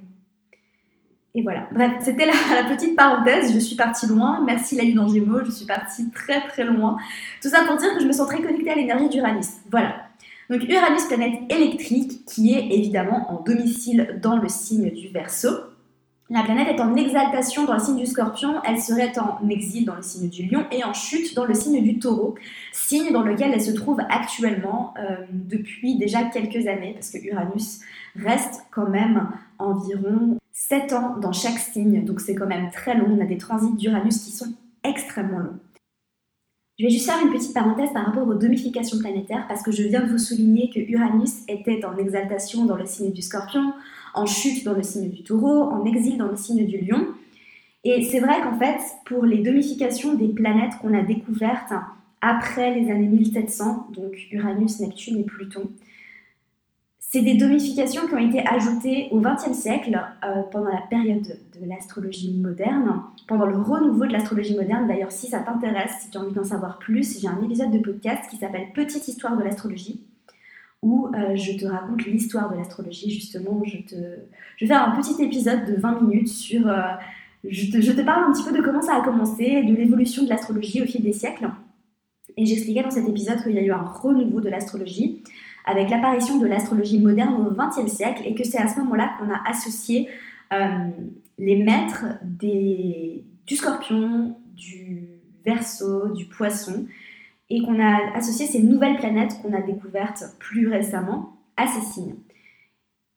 et 1.37 1.43
voilà. 1.43 1.69
Bref, 1.71 1.93
c'était 2.01 2.25
la, 2.25 2.33
petite 2.75 2.97
parenthèse. 2.97 3.53
Je 3.53 3.59
suis 3.59 3.77
partie 3.77 4.07
loin. 4.07 4.43
Merci 4.47 4.75
la 4.75 4.85
lune 4.85 4.99
en 4.99 5.07
Gémeaux. 5.07 5.45
Je 5.45 5.51
suis 5.51 5.67
partie 5.67 6.11
très 6.11 6.41
très 6.49 6.65
loin. 6.65 6.97
Tout 7.43 7.51
ça 7.51 7.63
pour 7.67 7.77
dire 7.77 7.93
que 7.95 8.01
je 8.01 8.07
me 8.07 8.13
sens 8.13 8.27
très 8.27 8.41
connectée 8.41 8.71
à 8.71 8.75
l'énergie 8.75 9.11
d'Uranus. 9.11 9.49
Voilà. 9.71 9.97
Donc 10.49 10.63
Uranus, 10.63 11.05
planète 11.09 11.41
électrique, 11.51 12.25
qui 12.25 12.55
est 12.55 12.69
évidemment 12.71 13.31
en 13.31 13.43
domicile 13.43 14.19
dans 14.23 14.37
le 14.37 14.49
signe 14.49 14.91
du 14.91 15.09
Verseau. 15.09 15.51
La 16.29 16.43
planète 16.43 16.67
est 16.69 16.81
en 16.81 16.97
exaltation 16.97 17.67
dans 17.67 17.75
le 17.75 17.79
signe 17.79 17.99
du 17.99 18.07
Scorpion, 18.07 18.61
elle 18.65 18.81
serait 18.81 19.17
en 19.17 19.49
exil 19.49 19.85
dans 19.85 19.95
le 19.95 20.03
signe 20.03 20.29
du 20.29 20.47
Lion 20.47 20.67
et 20.73 20.83
en 20.83 20.93
chute 20.93 21.37
dans 21.37 21.45
le 21.45 21.55
signe 21.55 21.81
du 21.85 22.01
Taureau, 22.01 22.35
signe 22.73 23.13
dans 23.13 23.23
lequel 23.23 23.53
elle 23.55 23.63
se 23.63 23.71
trouve 23.71 24.01
actuellement 24.09 24.93
euh, 24.99 25.19
depuis 25.31 25.97
déjà 25.99 26.25
quelques 26.25 26.67
années, 26.67 26.95
parce 26.95 27.11
que 27.11 27.19
Uranus 27.19 27.79
reste 28.17 28.65
quand 28.73 28.89
même 28.89 29.29
environ 29.61 30.37
7 30.53 30.93
ans 30.95 31.17
dans 31.17 31.33
chaque 31.33 31.59
signe, 31.59 32.05
donc 32.05 32.21
c'est 32.21 32.35
quand 32.35 32.49
même 32.49 32.71
très 32.73 32.97
long. 32.97 33.07
On 33.09 33.21
a 33.21 33.27
des 33.27 33.39
transits 33.39 33.75
d'Uranus 33.75 34.19
qui 34.19 34.33
sont 34.33 34.53
extrêmement 34.83 35.39
longs. 35.39 35.59
Je 36.79 36.85
vais 36.85 36.91
juste 36.91 37.07
faire 37.09 37.25
une 37.25 37.33
petite 37.33 37.55
parenthèse 37.55 37.91
par 37.95 38.05
rapport 38.05 38.27
aux 38.27 38.35
domifications 38.35 38.99
planétaires 38.99 39.47
parce 39.49 39.63
que 39.63 39.71
je 39.71 39.85
viens 39.85 40.03
de 40.03 40.11
vous 40.11 40.19
souligner 40.19 40.71
que 40.75 40.81
Uranus 40.81 41.43
était 41.49 41.85
en 41.85 41.97
exaltation 41.97 42.67
dans 42.67 42.77
le 42.77 42.85
signe 42.85 43.13
du 43.13 43.23
Scorpion, 43.23 43.73
en 44.17 44.27
chute 44.27 44.65
dans 44.65 44.73
le 44.73 44.83
signe 44.83 45.11
du 45.11 45.23
Taureau, 45.23 45.63
en 45.63 45.85
exil 45.85 46.19
dans 46.19 46.29
le 46.29 46.37
signe 46.37 46.67
du 46.67 46.79
Lion. 46.79 47.07
Et 47.85 48.03
c'est 48.03 48.21
vrai 48.21 48.41
qu'en 48.43 48.59
fait, 48.59 48.81
pour 49.05 49.25
les 49.25 49.39
domifications 49.39 50.15
des 50.15 50.29
planètes 50.29 50.73
qu'on 50.81 50.93
a 50.93 51.03
découvertes 51.03 51.73
après 52.21 52.75
les 52.75 52.91
années 52.91 53.07
1700, 53.07 53.89
donc 53.95 54.17
Uranus, 54.33 54.81
Neptune 54.81 55.21
et 55.21 55.25
Pluton, 55.25 55.71
c'est 56.99 57.23
des 57.23 57.35
domifications 57.35 58.09
qui 58.09 58.15
ont 58.15 58.19
été 58.19 58.45
ajoutées 58.47 59.09
au 59.13 59.21
XXe 59.21 59.53
siècle, 59.53 59.97
euh, 60.25 60.43
pendant 60.51 60.71
la 60.71 60.83
période 60.91 61.23
de 61.23 61.67
l'astrologie 61.67 62.37
moderne, 62.37 63.03
pendant 63.29 63.47
le 63.47 63.57
renouveau 63.57 64.07
de 64.07 64.13
l'astrologie 64.13 64.57
moderne. 64.57 64.89
D'ailleurs, 64.89 65.13
si 65.13 65.29
ça 65.29 65.39
t'intéresse, 65.39 65.93
si 66.01 66.11
tu 66.11 66.19
as 66.19 66.23
envie 66.23 66.35
d'en 66.35 66.43
savoir 66.43 66.79
plus, 66.79 67.21
j'ai 67.21 67.29
un 67.29 67.41
épisode 67.43 67.71
de 67.71 67.79
podcast 67.79 68.29
qui 68.29 68.37
s'appelle 68.37 68.73
Petite 68.75 69.07
histoire 69.07 69.37
de 69.37 69.45
l'astrologie, 69.45 70.03
où 70.87 71.09
euh, 71.09 71.35
je 71.35 71.57
te 71.59 71.67
raconte 71.67 72.07
l'histoire 72.07 72.49
de 72.51 72.57
l'astrologie. 72.57 73.11
Justement, 73.11 73.61
je, 73.65 73.79
vais 74.61 74.67
faire 74.67 74.89
un 74.89 75.01
petit 75.01 75.21
épisode 75.21 75.65
de 75.65 75.75
20 75.75 76.03
minutes 76.03 76.29
sur... 76.29 76.69
Euh, 76.69 76.81
je, 77.49 77.73
te, 77.73 77.81
je 77.81 77.93
te 77.93 78.01
parle 78.03 78.31
un 78.31 78.33
petit 78.33 78.45
peu 78.45 78.57
de 78.57 78.63
comment 78.63 78.83
ça 78.83 78.95
a 78.95 79.01
commencé, 79.01 79.65
de 79.65 79.75
l'évolution 79.75 80.23
de 80.23 80.29
l'astrologie 80.29 80.81
au 80.83 80.87
fil 80.87 81.03
des 81.03 81.13
siècles. 81.13 81.49
Et 82.37 82.47
j'expliquais 82.47 82.83
dans 82.83 82.91
cet 82.91 83.09
épisode 83.09 83.43
qu'il 83.43 83.53
y 83.53 83.59
a 83.59 83.63
eu 83.63 83.73
un 83.73 83.83
renouveau 83.83 84.41
de 84.41 84.49
l'astrologie 84.49 85.23
avec 85.65 85.91
l'apparition 85.91 86.39
de 86.39 86.47
l'astrologie 86.47 87.01
moderne 87.01 87.35
au 87.35 87.51
XXe 87.51 87.93
siècle 87.93 88.23
et 88.25 88.35
que 88.35 88.45
c'est 88.45 88.59
à 88.59 88.69
ce 88.69 88.79
moment-là 88.81 89.11
qu'on 89.19 89.31
a 89.31 89.43
associé 89.49 90.09
euh, 90.53 90.89
les 91.39 91.65
maîtres 91.65 92.05
des, 92.23 93.25
du 93.47 93.57
scorpion, 93.57 94.37
du 94.55 95.09
verso, 95.45 96.09
du 96.11 96.27
poisson 96.27 96.87
et 97.51 97.63
qu'on 97.63 97.81
a 97.81 98.17
associé 98.17 98.47
ces 98.47 98.63
nouvelles 98.63 98.97
planètes 98.97 99.41
qu'on 99.41 99.53
a 99.53 99.61
découvertes 99.61 100.25
plus 100.39 100.69
récemment 100.69 101.37
à 101.57 101.67
ces 101.67 101.81
signes. 101.81 102.17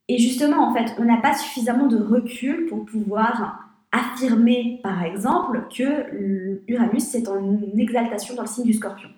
Et 0.07 0.17
justement, 0.17 0.67
en 0.67 0.73
fait, 0.73 0.95
on 0.97 1.05
n'a 1.05 1.17
pas 1.17 1.35
suffisamment 1.35 1.87
de 1.87 1.97
recul 1.97 2.65
pour 2.67 2.85
pouvoir 2.85 3.69
affirmer, 3.91 4.79
par 4.83 5.03
exemple, 5.03 5.67
que 5.75 6.61
Uranus 6.67 7.13
est 7.15 7.27
en 7.27 7.59
exaltation 7.77 8.35
dans 8.35 8.43
le 8.43 8.47
signe 8.47 8.65
du 8.65 8.73
scorpion. 8.73 9.09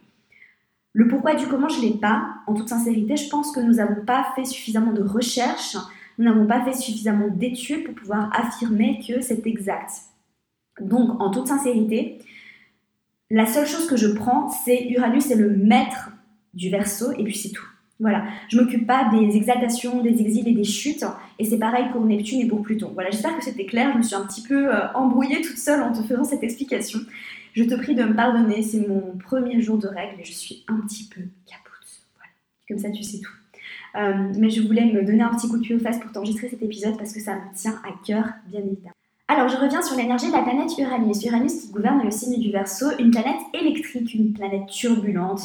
Le 0.94 1.08
pourquoi 1.08 1.36
du 1.36 1.48
comment, 1.48 1.70
je 1.70 1.78
ne 1.78 1.84
l'ai 1.84 1.98
pas. 1.98 2.36
En 2.48 2.54
toute 2.54 2.70
sincérité, 2.70 3.16
je 3.16 3.30
pense 3.30 3.52
que 3.54 3.62
nous 3.62 3.76
n'avons 3.76 4.04
pas 4.06 4.28
fait 4.36 4.44
suffisamment 4.44 4.92
de 4.92 5.02
recherches, 5.02 5.78
nous 6.18 6.26
n'avons 6.26 6.46
pas 6.46 6.64
fait 6.66 6.74
suffisamment 6.74 7.30
d'études 7.30 7.86
pour 7.86 7.96
pouvoir 7.96 8.30
affirmer 8.38 9.00
que 9.06 9.22
c'est 9.22 9.46
exact. 9.48 9.92
Donc, 10.82 11.22
en 11.22 11.32
toute 11.32 11.48
sincérité, 11.48 12.20
la 13.32 13.46
seule 13.46 13.66
chose 13.66 13.88
que 13.88 13.96
je 13.96 14.08
prends, 14.08 14.50
c'est 14.50 14.88
Uranus 14.90 15.32
est 15.32 15.36
le 15.36 15.56
maître 15.56 16.12
du 16.54 16.70
verso, 16.70 17.14
et 17.18 17.24
puis 17.24 17.36
c'est 17.36 17.52
tout. 17.52 17.66
Voilà, 18.00 18.26
je 18.50 18.60
m'occupe 18.60 18.86
pas 18.86 19.10
des 19.12 19.38
exaltations, 19.38 20.02
des 20.02 20.20
exils 20.22 20.48
et 20.48 20.54
des 20.54 20.64
chutes, 20.64 21.06
et 21.40 21.46
c'est 21.46 21.60
pareil 21.60 21.86
pour 21.92 22.04
Neptune 22.04 22.42
et 22.42 22.48
pour 22.48 22.62
Pluton. 22.62 22.92
Voilà, 22.94 23.10
j'espère 23.10 23.38
que 23.38 23.44
c'était 23.44 23.66
clair, 23.66 23.92
je 23.94 24.00
me 24.00 24.04
suis 24.04 24.16
un 24.16 24.26
petit 24.26 24.42
peu 24.42 24.74
euh, 24.74 24.92
embrouillée 24.96 25.42
toute 25.42 25.58
seule 25.58 25.82
en 25.82 25.94
te 25.94 26.02
faisant 26.02 26.24
cette 26.24 26.44
explication. 26.44 27.00
Je 27.54 27.64
te 27.64 27.76
prie 27.76 27.96
de 27.96 28.04
me 28.04 28.16
pardonner, 28.16 28.64
c'est 28.64 28.86
mon 28.86 29.18
premier 29.18 29.62
jour 29.62 29.78
de 29.78 29.88
règle 29.88 30.20
et 30.20 30.26
je 30.26 30.34
suis 30.34 30.66
un 30.68 30.80
petit 30.82 31.08
peu 31.08 31.22
capote. 31.46 32.02
Voilà. 32.16 32.32
Comme 32.68 32.80
ça, 32.80 32.90
tu 32.90 33.04
sais 33.04 33.20
tout. 33.20 33.32
Euh, 33.96 34.32
mais 34.38 34.50
je 34.50 34.62
voulais 34.62 34.86
me 34.86 35.04
donner 35.04 35.22
un 35.22 35.30
petit 35.36 35.48
coup 35.48 35.58
de 35.58 35.62
pied 35.62 35.76
aux 35.76 35.80
fesses 35.80 36.00
pour 36.00 36.12
t'enregistrer 36.12 36.50
cet 36.50 36.62
épisode 36.64 36.98
parce 36.98 37.14
que 37.14 37.20
ça 37.20 37.36
me 37.36 37.56
tient 37.56 37.80
à 37.86 37.92
cœur, 38.06 38.26
bien 38.48 38.62
évidemment. 38.62 38.96
Alors, 39.34 39.48
je 39.48 39.56
reviens 39.56 39.82
sur 39.82 39.96
l'énergie 39.96 40.28
de 40.28 40.34
la 40.34 40.42
planète 40.42 40.78
Uranus. 40.78 41.24
Uranus 41.24 41.62
qui 41.62 41.72
gouverne 41.72 42.04
le 42.04 42.12
signe 42.12 42.38
du 42.38 42.52
Verseau, 42.52 42.88
une 43.00 43.12
planète 43.12 43.40
électrique, 43.54 44.14
une 44.14 44.34
planète 44.34 44.68
turbulente, 44.68 45.40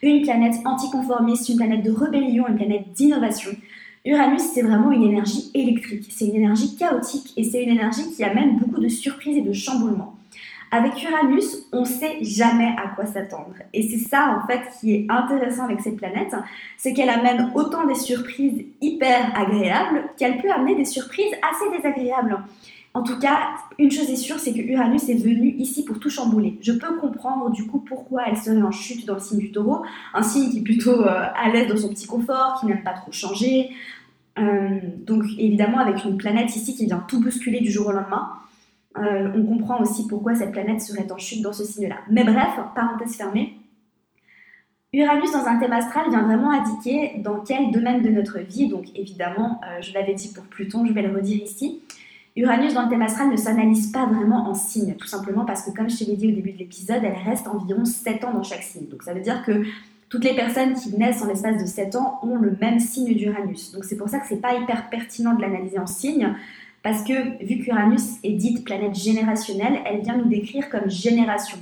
une 0.00 0.22
planète 0.22 0.54
anticonformiste, 0.64 1.48
une 1.48 1.56
planète 1.56 1.82
de 1.82 1.90
rébellion, 1.90 2.46
une 2.46 2.54
planète 2.54 2.92
d'innovation. 2.92 3.50
Uranus, 4.04 4.42
c'est 4.54 4.62
vraiment 4.62 4.92
une 4.92 5.02
énergie 5.02 5.50
électrique, 5.54 6.06
c'est 6.08 6.26
une 6.26 6.36
énergie 6.36 6.76
chaotique 6.76 7.32
et 7.36 7.42
c'est 7.42 7.64
une 7.64 7.70
énergie 7.70 8.12
qui 8.14 8.22
amène 8.22 8.58
beaucoup 8.58 8.80
de 8.80 8.86
surprises 8.86 9.38
et 9.38 9.42
de 9.42 9.52
chamboulements. 9.52 10.14
Avec 10.70 11.02
Uranus, 11.02 11.66
on 11.72 11.80
ne 11.80 11.84
sait 11.84 12.22
jamais 12.22 12.76
à 12.78 12.94
quoi 12.94 13.06
s'attendre. 13.06 13.54
Et 13.74 13.82
c'est 13.88 14.08
ça, 14.08 14.40
en 14.40 14.46
fait, 14.46 14.60
qui 14.78 14.94
est 14.94 15.06
intéressant 15.08 15.64
avec 15.64 15.80
cette 15.80 15.96
planète, 15.96 16.32
c'est 16.76 16.94
qu'elle 16.94 17.10
amène 17.10 17.50
autant 17.56 17.88
des 17.88 17.96
surprises 17.96 18.64
hyper 18.80 19.36
agréables 19.36 20.04
qu'elle 20.16 20.40
peut 20.40 20.50
amener 20.52 20.76
des 20.76 20.84
surprises 20.84 21.32
assez 21.42 21.76
désagréables. 21.76 22.38
En 22.94 23.02
tout 23.02 23.18
cas, 23.18 23.54
une 23.78 23.90
chose 23.90 24.10
est 24.10 24.16
sûre, 24.16 24.38
c'est 24.38 24.52
que 24.52 24.60
Uranus 24.60 25.08
est 25.08 25.14
venu 25.14 25.48
ici 25.56 25.82
pour 25.84 25.98
tout 25.98 26.10
chambouler. 26.10 26.58
Je 26.60 26.72
peux 26.72 26.94
comprendre 26.98 27.50
du 27.50 27.66
coup 27.66 27.78
pourquoi 27.78 28.24
elle 28.28 28.36
serait 28.36 28.60
en 28.60 28.70
chute 28.70 29.06
dans 29.06 29.14
le 29.14 29.20
signe 29.20 29.38
du 29.38 29.50
taureau, 29.50 29.82
un 30.12 30.22
signe 30.22 30.50
qui 30.50 30.58
est 30.58 30.62
plutôt 30.62 31.00
euh, 31.00 31.24
à 31.34 31.48
l'aise 31.50 31.68
dans 31.68 31.76
son 31.76 31.88
petit 31.88 32.06
confort, 32.06 32.58
qui 32.60 32.66
n'aime 32.66 32.82
pas 32.82 32.92
trop 32.92 33.10
changer. 33.10 33.70
Euh, 34.38 34.78
donc 35.06 35.24
évidemment, 35.38 35.78
avec 35.78 36.04
une 36.04 36.18
planète 36.18 36.54
ici 36.54 36.74
qui 36.74 36.84
vient 36.84 37.02
tout 37.08 37.20
bousculer 37.20 37.60
du 37.60 37.70
jour 37.70 37.86
au 37.86 37.92
lendemain, 37.92 38.28
euh, 38.98 39.32
on 39.34 39.42
comprend 39.46 39.80
aussi 39.80 40.06
pourquoi 40.06 40.34
cette 40.34 40.52
planète 40.52 40.82
serait 40.82 41.10
en 41.10 41.16
chute 41.16 41.40
dans 41.40 41.54
ce 41.54 41.64
signe-là. 41.64 41.96
Mais 42.10 42.24
bref, 42.24 42.50
parenthèse 42.74 43.16
fermée, 43.16 43.54
Uranus 44.92 45.32
dans 45.32 45.46
un 45.46 45.58
thème 45.58 45.72
astral 45.72 46.10
vient 46.10 46.24
vraiment 46.24 46.50
indiquer 46.50 47.22
dans 47.24 47.40
quel 47.40 47.70
domaine 47.70 48.02
de 48.02 48.10
notre 48.10 48.40
vie, 48.40 48.68
donc 48.68 48.84
évidemment, 48.94 49.58
je 49.80 49.94
l'avais 49.94 50.12
dit 50.12 50.30
pour 50.34 50.44
Pluton, 50.44 50.84
je 50.84 50.92
vais 50.92 51.00
le 51.00 51.16
redire 51.16 51.42
ici, 51.42 51.80
Uranus 52.34 52.72
dans 52.72 52.84
le 52.84 52.88
thème 52.88 53.02
astral 53.02 53.30
ne 53.30 53.36
s'analyse 53.36 53.92
pas 53.92 54.06
vraiment 54.06 54.48
en 54.48 54.54
signe, 54.54 54.94
tout 54.94 55.06
simplement 55.06 55.44
parce 55.44 55.62
que 55.62 55.70
comme 55.70 55.90
je 55.90 55.98
te 55.98 56.04
l'ai 56.04 56.16
dit 56.16 56.28
au 56.28 56.30
début 56.30 56.52
de 56.52 56.58
l'épisode, 56.58 57.02
elle 57.02 57.28
reste 57.28 57.46
environ 57.46 57.84
7 57.84 58.24
ans 58.24 58.32
dans 58.32 58.42
chaque 58.42 58.62
signe. 58.62 58.86
Donc 58.88 59.02
ça 59.02 59.12
veut 59.12 59.20
dire 59.20 59.44
que 59.44 59.64
toutes 60.08 60.24
les 60.24 60.34
personnes 60.34 60.74
qui 60.74 60.96
naissent 60.96 61.22
en 61.22 61.26
l'espace 61.26 61.60
de 61.60 61.66
7 61.66 61.94
ans 61.96 62.18
ont 62.22 62.36
le 62.36 62.56
même 62.58 62.80
signe 62.80 63.14
d'Uranus. 63.14 63.72
Donc 63.72 63.84
c'est 63.84 63.96
pour 63.96 64.08
ça 64.08 64.18
que 64.18 64.26
c'est 64.26 64.40
pas 64.40 64.54
hyper 64.54 64.88
pertinent 64.88 65.34
de 65.34 65.42
l'analyser 65.42 65.78
en 65.78 65.86
signe, 65.86 66.34
Parce 66.82 67.04
que 67.04 67.44
vu 67.44 67.62
qu'Uranus 67.62 68.18
est 68.24 68.32
dite 68.32 68.64
planète 68.64 68.94
générationnelle, 68.94 69.80
elle 69.84 70.00
vient 70.00 70.16
nous 70.16 70.28
décrire 70.28 70.70
comme 70.70 70.90
génération. 70.90 71.58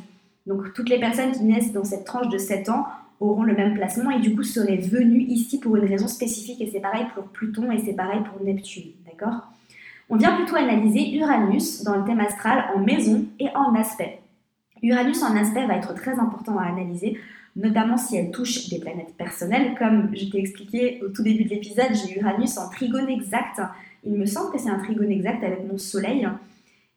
Donc 0.46 0.72
toutes 0.72 0.88
les 0.88 1.00
personnes 1.00 1.32
qui 1.32 1.44
naissent 1.44 1.72
dans 1.72 1.84
cette 1.84 2.04
tranche 2.04 2.28
de 2.28 2.38
7 2.38 2.68
ans 2.68 2.86
auront 3.18 3.42
le 3.42 3.54
même 3.54 3.74
placement 3.74 4.10
et 4.10 4.20
du 4.20 4.34
coup 4.34 4.44
seraient 4.44 4.78
venues 4.78 5.22
ici 5.22 5.58
pour 5.58 5.76
une 5.76 5.84
raison 5.84 6.08
spécifique 6.08 6.60
et 6.60 6.70
c'est 6.72 6.80
pareil 6.80 7.06
pour 7.14 7.24
Pluton 7.24 7.70
et 7.70 7.78
c'est 7.78 7.92
pareil 7.92 8.20
pour 8.22 8.42
Neptune, 8.42 8.92
d'accord? 9.04 9.50
On 10.12 10.16
vient 10.16 10.34
plutôt 10.34 10.56
analyser 10.56 11.16
Uranus 11.16 11.84
dans 11.84 11.94
le 11.94 12.04
thème 12.04 12.18
astral 12.18 12.64
en 12.74 12.80
maison 12.80 13.26
et 13.38 13.46
en 13.54 13.72
aspect. 13.76 14.18
Uranus 14.82 15.22
en 15.22 15.36
aspect 15.36 15.64
va 15.66 15.76
être 15.76 15.94
très 15.94 16.18
important 16.18 16.58
à 16.58 16.64
analyser, 16.64 17.16
notamment 17.54 17.96
si 17.96 18.16
elle 18.16 18.32
touche 18.32 18.68
des 18.68 18.80
planètes 18.80 19.14
personnelles. 19.16 19.76
Comme 19.78 20.10
je 20.12 20.24
t'ai 20.24 20.38
expliqué 20.38 21.00
au 21.04 21.10
tout 21.10 21.22
début 21.22 21.44
de 21.44 21.50
l'épisode, 21.50 21.90
j'ai 21.94 22.18
Uranus 22.18 22.58
en 22.58 22.68
trigone 22.68 23.08
exact. 23.08 23.60
Il 24.04 24.14
me 24.14 24.26
semble 24.26 24.50
que 24.52 24.58
c'est 24.58 24.70
un 24.70 24.80
trigone 24.80 25.12
exact 25.12 25.44
avec 25.44 25.64
mon 25.70 25.78
soleil. 25.78 26.28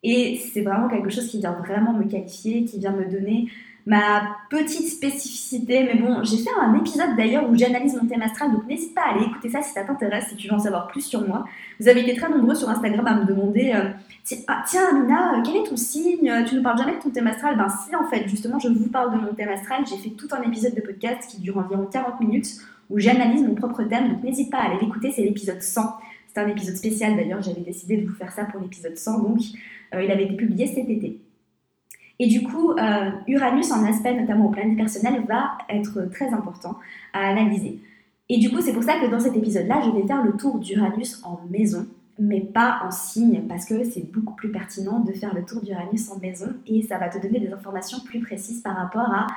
Et 0.01 0.41
c'est 0.51 0.61
vraiment 0.61 0.89
quelque 0.89 1.11
chose 1.11 1.27
qui 1.27 1.37
vient 1.37 1.53
vraiment 1.53 1.93
me 1.93 2.05
qualifier, 2.05 2.65
qui 2.65 2.79
vient 2.79 2.93
me 2.93 3.05
donner 3.05 3.47
ma 3.85 4.37
petite 4.49 4.87
spécificité. 4.87 5.83
Mais 5.83 5.95
bon, 5.95 6.23
j'ai 6.23 6.37
fait 6.37 6.49
un 6.59 6.73
épisode 6.75 7.15
d'ailleurs 7.17 7.49
où 7.49 7.55
j'analyse 7.55 7.95
mon 7.95 8.07
thème 8.07 8.21
astral, 8.21 8.51
donc 8.51 8.65
n'hésite 8.67 8.93
pas 8.95 9.01
à 9.01 9.15
aller 9.15 9.25
écouter 9.25 9.49
ça 9.49 9.61
si 9.61 9.73
ça 9.73 9.83
t'intéresse, 9.83 10.27
si 10.29 10.35
tu 10.35 10.47
veux 10.47 10.53
en 10.53 10.59
savoir 10.59 10.87
plus 10.87 11.01
sur 11.01 11.27
moi. 11.27 11.45
Vous 11.79 11.87
avez 11.87 12.01
été 12.01 12.15
très 12.15 12.29
nombreux 12.29 12.55
sur 12.55 12.69
Instagram 12.69 13.05
à 13.05 13.15
me 13.15 13.25
demander 13.25 13.73
euh, 13.75 13.89
ah, 14.47 14.63
Tiens, 14.67 14.89
Amina, 14.91 15.35
euh, 15.35 15.41
quel 15.43 15.57
est 15.57 15.63
ton 15.63 15.77
signe? 15.77 16.31
Tu 16.47 16.55
ne 16.55 16.61
parles 16.61 16.77
jamais 16.77 16.95
de 16.95 17.01
ton 17.01 17.09
thème 17.09 17.27
astral? 17.27 17.57
Ben, 17.57 17.67
si, 17.69 17.95
en 17.95 18.05
fait, 18.05 18.27
justement, 18.27 18.59
je 18.59 18.69
vous 18.69 18.89
parle 18.89 19.13
de 19.13 19.25
mon 19.25 19.33
thème 19.33 19.49
astral. 19.49 19.83
J'ai 19.89 19.97
fait 19.97 20.15
tout 20.15 20.27
un 20.31 20.41
épisode 20.43 20.75
de 20.75 20.81
podcast 20.81 21.29
qui 21.29 21.41
dure 21.41 21.57
environ 21.57 21.85
40 21.91 22.19
minutes 22.21 22.57
où 22.89 22.99
j'analyse 22.99 23.41
mon 23.41 23.55
propre 23.55 23.83
thème, 23.83 24.09
donc 24.09 24.23
n'hésite 24.23 24.51
pas 24.51 24.59
à 24.59 24.69
aller 24.69 24.79
l'écouter, 24.81 25.11
c'est 25.11 25.23
l'épisode 25.23 25.61
100. 25.61 25.81
C'est 26.33 26.39
un 26.39 26.47
épisode 26.47 26.75
spécial 26.75 27.15
d'ailleurs, 27.15 27.41
j'avais 27.41 27.61
décidé 27.61 27.97
de 27.97 28.07
vous 28.07 28.15
faire 28.15 28.31
ça 28.31 28.45
pour 28.45 28.59
l'épisode 28.61 28.97
100, 28.97 29.19
donc 29.19 29.39
euh, 29.93 30.03
il 30.03 30.11
avait 30.11 30.25
été 30.25 30.35
publié 30.35 30.67
cet 30.67 30.89
été. 30.89 31.19
Et 32.19 32.27
du 32.27 32.43
coup, 32.43 32.71
euh, 32.71 33.11
Uranus 33.27 33.71
en 33.71 33.83
aspect 33.85 34.13
notamment 34.13 34.45
au 34.45 34.51
planète 34.51 34.77
personnel 34.77 35.23
va 35.27 35.57
être 35.69 36.09
très 36.11 36.29
important 36.29 36.77
à 37.13 37.27
analyser. 37.27 37.79
Et 38.29 38.37
du 38.37 38.49
coup, 38.49 38.61
c'est 38.61 38.73
pour 38.73 38.83
ça 38.83 38.99
que 38.99 39.07
dans 39.07 39.19
cet 39.19 39.35
épisode-là, 39.35 39.81
je 39.85 39.91
vais 39.91 40.07
faire 40.07 40.23
le 40.23 40.33
tour 40.33 40.59
d'Uranus 40.59 41.21
en 41.23 41.39
maison, 41.49 41.85
mais 42.19 42.39
pas 42.41 42.81
en 42.85 42.91
signe, 42.91 43.43
parce 43.49 43.65
que 43.65 43.83
c'est 43.83 44.11
beaucoup 44.11 44.33
plus 44.33 44.51
pertinent 44.51 44.99
de 44.99 45.11
faire 45.11 45.33
le 45.33 45.43
tour 45.43 45.61
d'Uranus 45.61 46.09
en 46.11 46.19
maison 46.19 46.47
et 46.67 46.83
ça 46.83 46.97
va 46.97 47.09
te 47.09 47.17
donner 47.19 47.39
des 47.39 47.51
informations 47.51 47.99
plus 48.05 48.21
précises 48.21 48.61
par 48.61 48.75
rapport 48.75 49.11
à 49.13 49.27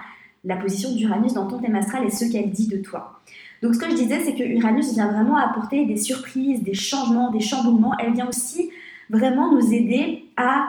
la 0.44 0.56
position 0.56 0.94
d'Uranus 0.94 1.32
dans 1.32 1.46
ton 1.46 1.58
thème 1.58 1.74
astral 1.74 2.04
et 2.04 2.10
ce 2.10 2.30
qu'elle 2.30 2.50
dit 2.50 2.68
de 2.68 2.76
toi. 2.76 3.20
Donc 3.62 3.74
ce 3.74 3.80
que 3.80 3.90
je 3.90 3.96
disais, 3.96 4.20
c'est 4.20 4.34
que 4.34 4.44
Uranus 4.44 4.92
vient 4.92 5.10
vraiment 5.10 5.36
apporter 5.36 5.86
des 5.86 5.96
surprises, 5.96 6.62
des 6.62 6.74
changements, 6.74 7.30
des 7.30 7.40
chamboulements. 7.40 7.94
Elle 7.98 8.12
vient 8.12 8.28
aussi 8.28 8.70
vraiment 9.10 9.52
nous 9.52 9.72
aider 9.72 10.24
à 10.36 10.68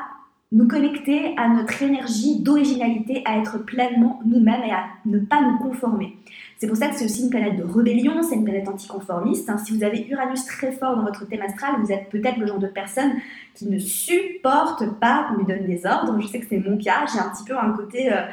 nous 0.52 0.68
connecter 0.68 1.36
à 1.38 1.50
notre 1.50 1.82
énergie 1.84 2.40
d'originalité, 2.40 3.22
à 3.26 3.38
être 3.38 3.58
pleinement 3.66 4.22
nous-mêmes 4.26 4.64
et 4.64 4.72
à 4.72 4.86
ne 5.06 5.20
pas 5.20 5.42
nous 5.42 5.58
conformer. 5.58 6.16
C'est 6.58 6.68
pour 6.68 6.78
ça 6.78 6.88
que 6.88 6.96
c'est 6.96 7.06
aussi 7.06 7.24
une 7.24 7.30
planète 7.30 7.58
de 7.58 7.64
rébellion, 7.64 8.24
c'est 8.24 8.36
une 8.36 8.46
planète 8.46 8.68
anticonformiste. 8.68 9.50
Hein. 9.50 9.58
Si 9.58 9.78
vous 9.78 9.84
avez 9.84 10.08
Uranus 10.08 10.46
très 10.46 10.72
fort 10.72 10.96
dans 10.96 11.04
votre 11.04 11.28
thème 11.28 11.42
astral, 11.42 11.76
vous 11.82 11.92
êtes 11.92 12.10
peut-être 12.10 12.38
le 12.38 12.48
genre 12.48 12.60
de 12.60 12.68
personne 12.68 13.12
qui 13.56 13.68
ne 13.68 13.78
supporte 13.78 15.00
pas 15.00 15.28
qu'on 15.28 15.38
lui 15.38 15.46
donne 15.46 15.66
des 15.66 15.86
ordres. 15.86 16.18
Je 16.22 16.28
sais 16.28 16.40
que 16.40 16.46
c'est 16.48 16.60
mon 16.60 16.78
cas, 16.78 17.06
j'ai 17.12 17.20
un 17.20 17.30
petit 17.30 17.44
peu 17.44 17.58
un 17.58 17.72
côté... 17.72 18.12
Euh, 18.12 18.26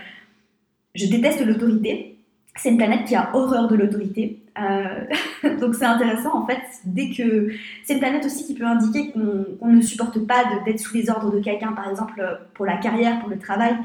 je 0.94 1.06
déteste 1.06 1.44
l'autorité. 1.44 2.16
C'est 2.56 2.70
une 2.70 2.76
planète 2.76 3.06
qui 3.06 3.16
a 3.16 3.34
horreur 3.34 3.66
de 3.66 3.74
l'autorité. 3.74 4.43
Euh, 4.58 5.04
donc 5.60 5.74
c'est 5.74 5.84
intéressant 5.84 6.42
en 6.42 6.46
fait, 6.46 6.60
dès 6.84 7.10
que 7.10 7.50
c'est 7.82 7.94
une 7.94 7.98
planète 7.98 8.24
aussi 8.24 8.46
qui 8.46 8.54
peut 8.54 8.64
indiquer 8.64 9.10
qu'on 9.10 9.66
ne 9.66 9.80
supporte 9.80 10.18
pas 10.26 10.44
d'être 10.64 10.78
sous 10.78 10.94
les 10.94 11.10
ordres 11.10 11.32
de 11.32 11.40
quelqu'un, 11.40 11.72
par 11.72 11.88
exemple 11.88 12.22
pour 12.54 12.64
la 12.64 12.76
carrière, 12.76 13.20
pour 13.20 13.28
le 13.28 13.38
travail. 13.38 13.76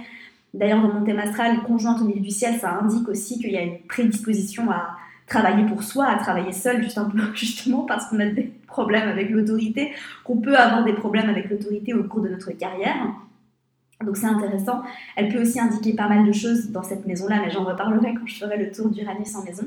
D'ailleurs 0.54 0.82
dans 0.82 0.94
mon 0.94 1.04
thème 1.04 1.20
astral, 1.20 1.62
conjointe 1.64 2.02
au 2.02 2.06
milieu 2.06 2.22
du 2.22 2.32
ciel, 2.32 2.56
ça 2.60 2.80
indique 2.82 3.08
aussi 3.08 3.40
qu'il 3.40 3.52
y 3.52 3.58
a 3.58 3.62
une 3.62 3.80
prédisposition 3.88 4.70
à 4.72 4.98
travailler 5.28 5.66
pour 5.66 5.84
soi, 5.84 6.08
à 6.08 6.18
travailler 6.18 6.52
seul, 6.52 6.84
justement 7.34 7.84
parce 7.84 8.08
qu'on 8.08 8.20
a 8.20 8.26
des 8.26 8.52
problèmes 8.68 9.08
avec 9.08 9.30
l'autorité, 9.30 9.92
qu'on 10.24 10.38
peut 10.38 10.58
avoir 10.58 10.84
des 10.84 10.94
problèmes 10.94 11.30
avec 11.30 11.50
l'autorité 11.50 11.94
au 11.94 12.04
cours 12.04 12.22
de 12.22 12.30
notre 12.30 12.52
carrière. 12.52 13.08
Donc 14.04 14.18
c'est 14.18 14.28
intéressant. 14.28 14.82
Elle 15.16 15.30
peut 15.30 15.42
aussi 15.42 15.60
indiquer 15.60 15.94
pas 15.94 16.08
mal 16.08 16.26
de 16.26 16.32
choses 16.32 16.70
dans 16.72 16.84
cette 16.84 17.06
maison-là, 17.06 17.42
mais 17.44 17.52
j'en 17.52 17.66
reparlerai 17.66 18.14
quand 18.14 18.26
je 18.26 18.36
ferai 18.36 18.58
le 18.58 18.72
tour 18.72 18.90
d'Uranus 18.90 19.36
en 19.36 19.44
maison. 19.44 19.64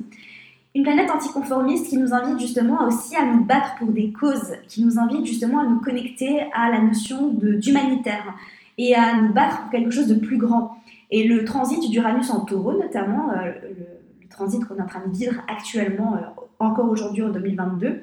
Une 0.75 0.85
planète 0.85 1.11
anticonformiste 1.11 1.89
qui 1.89 1.99
nous 1.99 2.15
invite 2.15 2.41
justement 2.41 2.87
aussi 2.87 3.15
à 3.15 3.27
nous 3.27 3.45
battre 3.45 3.75
pour 3.79 3.89
des 3.89 4.11
causes, 4.11 4.55
qui 4.69 4.83
nous 4.83 4.99
invite 4.99 5.27
justement 5.27 5.59
à 5.59 5.67
nous 5.67 5.81
connecter 5.81 6.47
à 6.55 6.71
la 6.71 6.81
notion 6.81 7.29
d'humanitaire 7.29 8.35
et 8.79 8.95
à 8.95 9.21
nous 9.21 9.35
battre 9.35 9.61
pour 9.61 9.71
quelque 9.71 9.91
chose 9.91 10.07
de 10.07 10.15
plus 10.15 10.39
grand. 10.39 10.79
Et 11.11 11.29
le 11.29 11.45
transit 11.45 11.91
d'Uranus 11.91 12.31
en 12.31 12.41
taureau, 12.47 12.73
notamment, 12.73 13.33
euh, 13.33 13.53
le, 13.63 14.29
transit 14.31 14.65
qu'on 14.65 14.77
est 14.77 14.81
en 14.81 14.87
train 14.87 15.07
de 15.07 15.15
vivre 15.15 15.43
actuellement, 15.47 16.15
euh, 16.15 16.21
encore 16.59 16.89
aujourd'hui 16.91 17.23
en 17.23 17.29
2022, 17.29 18.03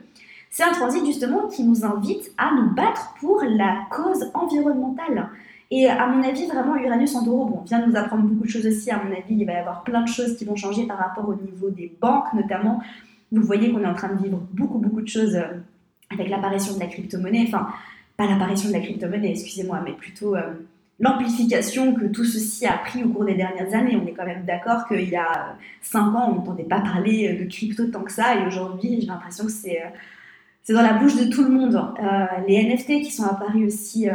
c'est 0.52 0.62
un 0.62 0.72
transit 0.72 1.04
justement 1.04 1.48
qui 1.48 1.64
nous 1.64 1.84
invite 1.84 2.32
à 2.38 2.52
nous 2.54 2.70
battre 2.76 3.16
pour 3.20 3.44
la 3.44 3.80
cause 3.90 4.30
environnementale. 4.36 5.30
Et 5.72 5.88
à 5.88 6.08
mon 6.08 6.24
avis, 6.24 6.48
vraiment, 6.48 6.76
Uranus 6.76 7.16
en 7.16 7.24
taureau, 7.24 7.46
bon, 7.46 7.62
vient 7.62 7.86
nous 7.86 7.96
apprendre 7.96 8.24
beaucoup 8.24 8.46
de 8.46 8.50
choses 8.50 8.66
aussi. 8.66 8.90
À 8.90 8.98
mon 9.04 9.12
avis, 9.12 9.36
il 9.36 9.46
va 9.46 9.54
y 9.54 9.58
avoir 9.58 9.84
plein 9.84 10.02
de 10.02 10.08
choses 10.08 10.36
qui 10.36 10.46
vont 10.46 10.56
changer 10.56 10.88
par 10.88 10.98
rapport 10.98 11.30
au 11.30 11.36
niveau 11.36 11.70
des 11.70 11.96
banques, 12.02 12.34
notamment. 12.34 12.82
Vous 13.32 13.44
voyez 13.44 13.72
qu'on 13.72 13.82
est 13.82 13.88
en 13.88 13.94
train 13.94 14.14
de 14.14 14.24
vivre 14.24 14.42
beaucoup, 14.52 14.80
beaucoup 14.80 15.02
de 15.02 15.08
choses 15.08 15.36
euh, 15.36 15.46
avec 16.10 16.30
l'apparition 16.30 16.74
de 16.74 16.80
la 16.80 16.88
crypto-monnaie. 16.88 17.46
Enfin, 17.48 17.68
pas 18.18 18.26
l'apparition 18.26 18.70
de 18.70 18.74
la 18.74 18.80
crypto-monnaie, 18.80 19.30
excusez-moi, 19.30 19.82
mais 19.86 19.94
plutôt 19.94 20.36
euh, 20.36 20.42
l'amplification 21.00 21.94
que 21.94 22.06
tout 22.06 22.26
ceci 22.26 22.66
a 22.66 22.80
pris 22.80 23.04
au 23.04 23.10
cours 23.10 23.26
des 23.26 23.36
dernières 23.36 23.72
années. 23.76 23.96
On 23.96 24.08
est 24.08 24.14
quand 24.14 24.26
même 24.26 24.46
d'accord 24.46 24.88
qu'il 24.88 25.08
y 25.08 25.16
a 25.16 25.56
5 25.84 26.00
ans, 26.16 26.32
on 26.32 26.36
n'entendait 26.38 26.64
pas 26.64 26.80
parler 26.80 27.36
de 27.36 27.46
crypto 27.46 27.86
tant 27.86 28.02
que 28.02 28.12
ça. 28.12 28.36
Et 28.36 28.48
aujourd'hui, 28.48 29.02
j'ai 29.02 29.08
l'impression 29.08 29.46
que 29.46 29.52
c'est. 29.52 29.84
Euh, 29.84 29.90
c'est 30.64 30.74
dans 30.74 30.82
la 30.82 30.94
bouche 30.94 31.16
de 31.16 31.32
tout 31.32 31.44
le 31.44 31.50
monde. 31.50 31.82
les 32.48 32.64
NFT 32.64 33.02
qui 33.02 33.12
sont 33.12 33.24
apparus 33.24 33.74
aussi 33.74 34.08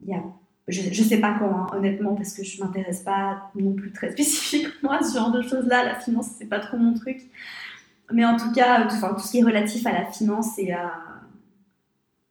il 0.00 0.08
y 0.08 0.14
a 0.14 0.22
je 0.70 0.88
ne 0.88 1.08
sais 1.08 1.18
pas 1.18 1.36
comment, 1.38 1.66
honnêtement, 1.72 2.14
parce 2.14 2.34
que 2.34 2.44
je 2.44 2.60
ne 2.60 2.66
m'intéresse 2.66 3.00
pas 3.00 3.50
non 3.54 3.72
plus 3.72 3.92
très 3.92 4.10
spécifiquement 4.12 4.92
à 4.92 5.02
ce 5.02 5.16
genre 5.16 5.30
de 5.30 5.42
choses-là. 5.42 5.84
La 5.84 5.94
finance, 5.94 6.28
c'est 6.38 6.46
pas 6.46 6.60
trop 6.60 6.76
mon 6.76 6.94
truc. 6.94 7.20
Mais 8.12 8.24
en 8.24 8.36
tout 8.36 8.52
cas, 8.52 8.86
tout, 8.86 9.20
ce 9.20 9.30
qui 9.30 9.38
est 9.38 9.44
relatif 9.44 9.86
à 9.86 9.92
la 9.92 10.04
finance 10.06 10.58
et 10.58 10.72
à, 10.72 10.92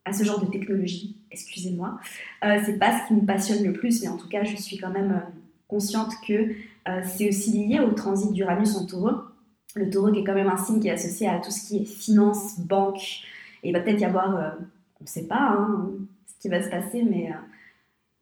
à 0.04 0.12
ce 0.12 0.24
genre 0.24 0.40
de 0.40 0.46
technologie, 0.46 1.16
excusez-moi, 1.30 1.98
euh, 2.44 2.58
c'est 2.64 2.78
pas 2.78 3.00
ce 3.00 3.08
qui 3.08 3.14
me 3.14 3.24
passionne 3.26 3.64
le 3.64 3.72
plus, 3.72 4.02
mais 4.02 4.08
en 4.08 4.16
tout 4.16 4.28
cas, 4.28 4.44
je 4.44 4.56
suis 4.56 4.76
quand 4.76 4.90
même 4.90 5.12
euh, 5.12 5.30
consciente 5.68 6.12
que 6.26 6.52
euh, 6.88 7.00
c'est 7.04 7.28
aussi 7.28 7.52
lié 7.52 7.80
au 7.80 7.92
transit 7.92 8.32
d'Uranus 8.32 8.76
en 8.76 8.86
taureau. 8.86 9.12
Le 9.74 9.88
taureau 9.88 10.12
qui 10.12 10.20
est 10.20 10.24
quand 10.24 10.34
même 10.34 10.48
un 10.48 10.56
signe 10.56 10.80
qui 10.80 10.88
est 10.88 10.92
associé 10.92 11.28
à 11.28 11.38
tout 11.38 11.50
ce 11.50 11.66
qui 11.66 11.78
est 11.78 11.84
finance, 11.84 12.58
banque, 12.60 13.22
et 13.62 13.70
il 13.70 13.72
va 13.72 13.80
peut-être 13.80 14.00
y 14.00 14.04
avoir, 14.04 14.56
on 15.00 15.04
ne 15.04 15.08
sait 15.08 15.26
pas 15.26 15.56
hein, 15.56 15.90
ce 16.26 16.40
qui 16.40 16.48
va 16.48 16.62
se 16.62 16.68
passer, 16.68 17.04
mais 17.04 17.30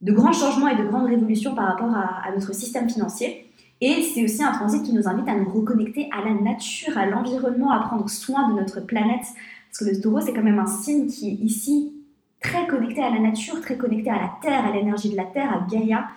de 0.00 0.12
grands 0.12 0.32
changements 0.32 0.68
et 0.68 0.76
de 0.76 0.84
grandes 0.84 1.06
révolutions 1.06 1.54
par 1.54 1.66
rapport 1.66 1.94
à, 1.94 2.30
notre 2.34 2.54
système 2.54 2.88
financier. 2.88 3.50
Et 3.80 4.02
c'est 4.02 4.24
aussi 4.24 4.42
un 4.42 4.52
transit 4.52 4.82
qui 4.82 4.92
nous 4.92 5.08
invite 5.08 5.28
à 5.28 5.34
nous 5.34 5.48
reconnecter 5.48 6.08
à 6.12 6.24
la 6.24 6.34
nature, 6.34 6.96
à 6.98 7.06
l'environnement, 7.06 7.70
à 7.70 7.80
prendre 7.80 8.08
soin 8.08 8.50
de 8.50 8.60
notre 8.60 8.80
planète. 8.80 9.26
Parce 9.70 9.78
que 9.78 9.96
le 9.96 10.00
taureau, 10.00 10.20
c'est 10.20 10.32
quand 10.32 10.42
même 10.42 10.58
un 10.58 10.66
signe 10.66 11.06
qui 11.06 11.28
est 11.28 11.44
ici 11.44 11.92
très 12.40 12.66
connecté 12.66 13.02
à 13.02 13.10
la 13.10 13.20
nature, 13.20 13.60
très 13.60 13.76
connecté 13.76 14.10
à 14.10 14.16
la 14.16 14.32
Terre, 14.40 14.66
à 14.66 14.72
l'énergie 14.72 15.10
de 15.10 15.16
la 15.16 15.24
Terre, 15.24 15.52
à 15.52 15.66
Gaïa. 15.68 16.08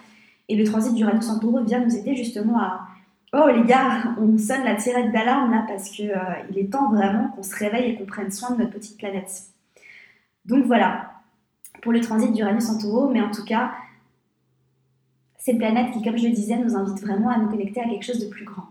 Et 0.47 0.55
le 0.55 0.63
transit 0.63 0.93
du 0.93 1.03
Uranus 1.03 1.29
en 1.29 1.39
taureau 1.39 1.63
vient 1.63 1.79
nous 1.83 1.95
aider 1.95 2.15
justement 2.15 2.59
à... 2.59 2.87
Oh 3.33 3.47
les 3.47 3.63
gars, 3.63 4.15
on 4.19 4.37
sonne 4.37 4.65
la 4.65 4.75
tirette 4.75 5.11
d'alarme 5.13 5.51
là 5.51 5.63
parce 5.65 5.89
qu'il 5.89 6.11
euh, 6.11 6.17
il 6.49 6.59
est 6.59 6.69
temps 6.69 6.91
vraiment 6.91 7.29
qu'on 7.29 7.43
se 7.43 7.55
réveille 7.55 7.91
et 7.91 7.95
qu'on 7.95 8.05
prenne 8.05 8.29
soin 8.29 8.51
de 8.51 8.57
notre 8.57 8.71
petite 8.71 8.97
planète. 8.97 9.31
Donc 10.45 10.65
voilà, 10.65 11.10
pour 11.81 11.91
le 11.91 12.01
transit 12.01 12.31
d'Uranus 12.31 12.69
en 12.69 12.77
taureau, 12.77 13.09
mais 13.09 13.21
en 13.21 13.31
tout 13.31 13.43
cas, 13.43 13.71
c'est 15.37 15.53
une 15.53 15.57
planète 15.57 15.91
qui, 15.91 16.03
comme 16.03 16.17
je 16.17 16.27
le 16.27 16.33
disais, 16.33 16.57
nous 16.57 16.75
invite 16.75 17.01
vraiment 17.01 17.29
à 17.29 17.39
nous 17.39 17.49
connecter 17.49 17.81
à 17.81 17.85
quelque 17.85 18.05
chose 18.05 18.19
de 18.19 18.29
plus 18.29 18.45
grand. 18.45 18.67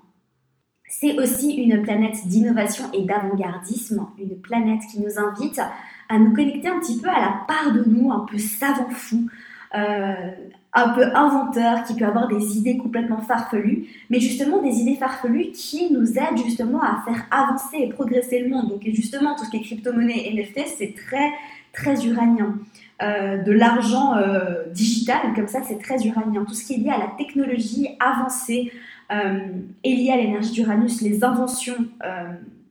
C'est 0.88 1.18
aussi 1.18 1.54
une 1.54 1.82
planète 1.82 2.26
d'innovation 2.26 2.84
et 2.92 3.02
d'avant-gardisme, 3.02 4.06
une 4.18 4.40
planète 4.40 4.80
qui 4.90 5.00
nous 5.00 5.18
invite 5.18 5.60
à 6.08 6.18
nous 6.18 6.32
connecter 6.32 6.68
un 6.68 6.80
petit 6.80 7.00
peu 7.00 7.08
à 7.08 7.20
la 7.20 7.44
part 7.46 7.72
de 7.72 7.84
nous, 7.84 8.10
un 8.12 8.20
peu 8.20 8.38
savant 8.38 8.90
fou, 8.90 9.28
euh, 9.74 10.30
un 10.72 10.88
peu 10.90 11.04
inventeur, 11.14 11.84
qui 11.84 11.94
peut 11.94 12.04
avoir 12.04 12.28
des 12.28 12.56
idées 12.56 12.76
complètement 12.76 13.20
farfelues, 13.20 13.86
mais 14.10 14.20
justement 14.20 14.62
des 14.62 14.74
idées 14.80 14.96
farfelues 14.96 15.50
qui 15.52 15.92
nous 15.92 16.18
aident 16.18 16.44
justement 16.44 16.82
à 16.82 17.02
faire 17.04 17.24
avancer 17.30 17.78
et 17.78 17.88
progresser 17.88 18.40
le 18.40 18.48
monde. 18.48 18.68
Donc 18.68 18.82
justement, 18.84 19.34
tout 19.36 19.44
ce 19.44 19.50
qui 19.50 19.56
est 19.58 19.62
crypto-monnaie 19.62 20.28
et 20.28 20.34
NFT, 20.34 20.66
c'est 20.76 20.94
très, 20.94 21.30
très 21.72 22.06
uranien. 22.06 22.58
Euh, 23.02 23.38
de 23.38 23.50
l'argent 23.50 24.14
euh, 24.14 24.64
digital, 24.74 25.32
comme 25.34 25.48
ça 25.48 25.60
c'est 25.66 25.78
très 25.78 26.06
uranien. 26.06 26.44
Tout 26.44 26.52
ce 26.52 26.66
qui 26.66 26.74
est 26.74 26.76
lié 26.76 26.90
à 26.90 26.98
la 26.98 27.06
technologie 27.16 27.88
avancée 27.98 28.70
euh, 29.10 29.40
est 29.82 29.94
lié 29.94 30.10
à 30.10 30.16
l'énergie 30.18 30.52
d'Uranus, 30.52 31.00
les 31.00 31.24
inventions 31.24 31.76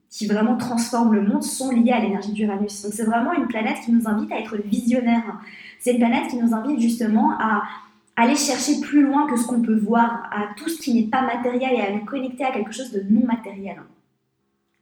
qui 0.08 0.28
vraiment 0.28 0.58
transforment 0.58 1.14
le 1.14 1.22
monde 1.22 1.44
sont 1.44 1.72
liées 1.72 1.92
à 1.92 2.00
l'énergie 2.00 2.32
d'Uranus. 2.32 2.84
Donc 2.84 2.94
c'est 2.94 3.06
vraiment 3.06 3.34
une 3.34 3.48
planète 3.48 3.78
qui 3.84 3.92
nous 3.92 4.08
invite 4.08 4.32
à 4.32 4.40
être 4.40 4.56
visionnaire. 4.58 5.24
C'est 5.80 5.94
une 5.94 6.00
planète 6.00 6.28
qui 6.30 6.38
nous 6.38 6.54
invite 6.54 6.80
justement 6.80 7.32
à 7.40 7.64
aller 8.16 8.36
chercher 8.36 8.82
plus 8.82 9.02
loin 9.02 9.28
que 9.28 9.36
ce 9.36 9.48
qu'on 9.48 9.62
peut 9.62 9.78
voir, 9.78 10.30
à 10.32 10.54
tout 10.56 10.70
ce 10.70 10.80
qui 10.80 10.94
n'est 10.94 11.10
pas 11.10 11.22
matériel 11.22 11.74
et 11.74 11.82
à 11.82 11.92
nous 11.92 12.06
connecter 12.06 12.44
à 12.44 12.52
quelque 12.52 12.72
chose 12.72 12.92
de 12.92 13.04
non 13.10 13.26
matériel. 13.26 13.78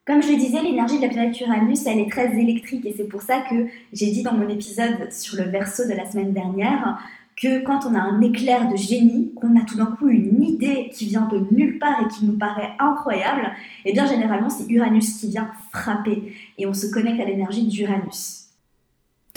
Comme 0.07 0.23
je 0.23 0.29
le 0.31 0.37
disais, 0.37 0.61
l'énergie 0.61 0.99
de 0.99 1.01
la 1.01 1.09
planète 1.09 1.37
Uranus, 1.41 1.85
elle 1.85 1.99
est 1.99 2.09
très 2.09 2.33
électrique 2.39 2.85
et 2.85 2.93
c'est 2.95 3.09
pour 3.09 3.21
ça 3.21 3.41
que 3.41 3.67
j'ai 3.91 4.09
dit 4.09 4.23
dans 4.23 4.31
mon 4.31 4.47
épisode 4.47 5.11
sur 5.11 5.35
le 5.35 5.51
verso 5.51 5.83
de 5.85 5.91
la 5.91 6.09
semaine 6.09 6.31
dernière 6.31 6.97
que 7.35 7.61
quand 7.65 7.85
on 7.85 7.93
a 7.93 7.99
un 7.99 8.21
éclair 8.21 8.71
de 8.71 8.77
génie, 8.77 9.33
qu'on 9.35 9.59
a 9.59 9.65
tout 9.65 9.75
d'un 9.75 9.97
coup 9.97 10.07
une 10.07 10.41
idée 10.41 10.89
qui 10.93 11.07
vient 11.07 11.27
de 11.27 11.45
nulle 11.51 11.77
part 11.77 12.01
et 12.01 12.07
qui 12.07 12.25
nous 12.25 12.37
paraît 12.37 12.71
incroyable, 12.79 13.51
et 13.83 13.89
eh 13.89 13.91
bien 13.91 14.07
généralement 14.07 14.49
c'est 14.49 14.71
Uranus 14.71 15.19
qui 15.19 15.27
vient 15.27 15.51
frapper 15.73 16.33
et 16.57 16.65
on 16.65 16.73
se 16.73 16.87
connecte 16.87 17.19
à 17.19 17.25
l'énergie 17.25 17.67
d'Uranus. 17.67 18.47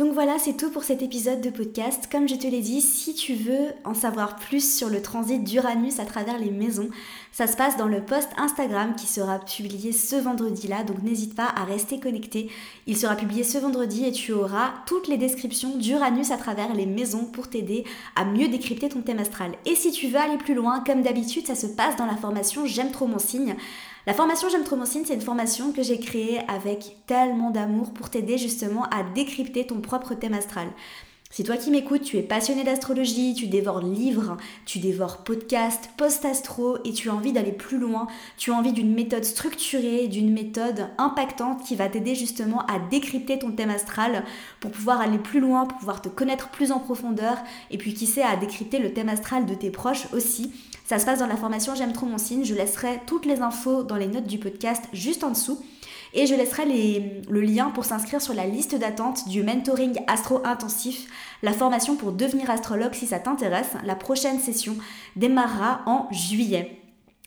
Donc 0.00 0.14
voilà, 0.14 0.38
c'est 0.38 0.56
tout 0.56 0.70
pour 0.70 0.82
cet 0.82 1.02
épisode 1.02 1.42
de 1.42 1.50
podcast. 1.50 2.08
Comme 2.10 2.26
je 2.26 2.34
te 2.34 2.46
l'ai 2.46 2.62
dit, 2.62 2.80
si 2.80 3.14
tu 3.14 3.34
veux 3.34 3.66
en 3.84 3.92
savoir 3.92 4.36
plus 4.36 4.78
sur 4.78 4.88
le 4.88 5.02
transit 5.02 5.44
d'Uranus 5.44 6.00
à 6.00 6.06
travers 6.06 6.38
les 6.38 6.50
maisons, 6.50 6.88
ça 7.32 7.46
se 7.46 7.56
passe 7.56 7.76
dans 7.76 7.86
le 7.86 8.04
post 8.04 8.28
Instagram 8.36 8.94
qui 8.96 9.06
sera 9.06 9.38
publié 9.38 9.92
ce 9.92 10.16
vendredi-là, 10.16 10.82
donc 10.82 11.02
n'hésite 11.02 11.36
pas 11.36 11.52
à 11.54 11.64
rester 11.64 12.00
connecté. 12.00 12.50
Il 12.86 12.96
sera 12.96 13.14
publié 13.14 13.44
ce 13.44 13.58
vendredi 13.58 14.04
et 14.04 14.12
tu 14.12 14.32
auras 14.32 14.72
toutes 14.86 15.06
les 15.06 15.16
descriptions 15.16 15.76
d'Uranus 15.76 16.32
à 16.32 16.36
travers 16.36 16.74
les 16.74 16.86
maisons 16.86 17.24
pour 17.24 17.48
t'aider 17.48 17.84
à 18.16 18.24
mieux 18.24 18.48
décrypter 18.48 18.88
ton 18.88 19.02
thème 19.02 19.20
astral. 19.20 19.52
Et 19.64 19.76
si 19.76 19.92
tu 19.92 20.08
veux 20.08 20.18
aller 20.18 20.38
plus 20.38 20.54
loin, 20.54 20.82
comme 20.84 21.02
d'habitude, 21.02 21.46
ça 21.46 21.54
se 21.54 21.68
passe 21.68 21.96
dans 21.96 22.06
la 22.06 22.16
formation 22.16 22.66
J'aime 22.66 22.90
trop 22.90 23.06
mon 23.06 23.18
signe. 23.18 23.54
La 24.06 24.14
formation 24.14 24.48
J'aime 24.48 24.64
trop 24.64 24.76
mon 24.76 24.86
signe, 24.86 25.04
c'est 25.06 25.14
une 25.14 25.20
formation 25.20 25.72
que 25.72 25.82
j'ai 25.82 26.00
créée 26.00 26.40
avec 26.48 26.96
tellement 27.06 27.50
d'amour 27.50 27.92
pour 27.92 28.10
t'aider 28.10 28.38
justement 28.38 28.84
à 28.84 29.04
décrypter 29.14 29.66
ton 29.66 29.80
propre 29.80 30.14
thème 30.14 30.34
astral. 30.34 30.68
Si 31.32 31.44
toi 31.44 31.56
qui 31.56 31.70
m'écoutes, 31.70 32.02
tu 32.02 32.16
es 32.16 32.22
passionné 32.22 32.64
d'astrologie, 32.64 33.34
tu 33.34 33.46
dévores 33.46 33.80
livres, 33.80 34.36
tu 34.66 34.80
dévores 34.80 35.18
podcasts, 35.18 35.88
post-astro 35.96 36.78
et 36.84 36.92
tu 36.92 37.08
as 37.08 37.14
envie 37.14 37.32
d'aller 37.32 37.52
plus 37.52 37.78
loin, 37.78 38.08
tu 38.36 38.50
as 38.50 38.54
envie 38.56 38.72
d'une 38.72 38.92
méthode 38.92 39.24
structurée, 39.24 40.08
d'une 40.08 40.32
méthode 40.32 40.88
impactante 40.98 41.62
qui 41.62 41.76
va 41.76 41.88
t'aider 41.88 42.16
justement 42.16 42.66
à 42.66 42.80
décrypter 42.80 43.38
ton 43.38 43.52
thème 43.52 43.70
astral 43.70 44.24
pour 44.58 44.72
pouvoir 44.72 45.00
aller 45.00 45.18
plus 45.18 45.38
loin, 45.38 45.66
pour 45.66 45.78
pouvoir 45.78 46.02
te 46.02 46.08
connaître 46.08 46.48
plus 46.48 46.72
en 46.72 46.80
profondeur 46.80 47.38
et 47.70 47.78
puis 47.78 47.94
qui 47.94 48.08
sait 48.08 48.24
à 48.24 48.34
décrypter 48.34 48.80
le 48.80 48.92
thème 48.92 49.08
astral 49.08 49.46
de 49.46 49.54
tes 49.54 49.70
proches 49.70 50.12
aussi. 50.12 50.52
Ça 50.84 50.98
se 50.98 51.06
passe 51.06 51.20
dans 51.20 51.28
la 51.28 51.36
formation 51.36 51.76
J'aime 51.76 51.92
trop 51.92 52.06
mon 52.06 52.18
signe, 52.18 52.44
je 52.44 52.56
laisserai 52.56 53.02
toutes 53.06 53.24
les 53.24 53.40
infos 53.40 53.84
dans 53.84 53.94
les 53.94 54.08
notes 54.08 54.26
du 54.26 54.38
podcast 54.38 54.82
juste 54.92 55.22
en 55.22 55.30
dessous. 55.30 55.64
Et 56.12 56.26
je 56.26 56.34
laisserai 56.34 57.22
le 57.28 57.40
lien 57.40 57.70
pour 57.70 57.84
s'inscrire 57.84 58.20
sur 58.20 58.34
la 58.34 58.46
liste 58.46 58.74
d'attente 58.74 59.28
du 59.28 59.42
mentoring 59.42 60.00
astro 60.08 60.40
intensif, 60.44 61.06
la 61.42 61.52
formation 61.52 61.96
pour 61.96 62.12
devenir 62.12 62.50
astrologue 62.50 62.94
si 62.94 63.06
ça 63.06 63.20
t'intéresse. 63.20 63.70
La 63.84 63.94
prochaine 63.94 64.40
session 64.40 64.76
démarrera 65.16 65.82
en 65.86 66.08
juillet. 66.10 66.76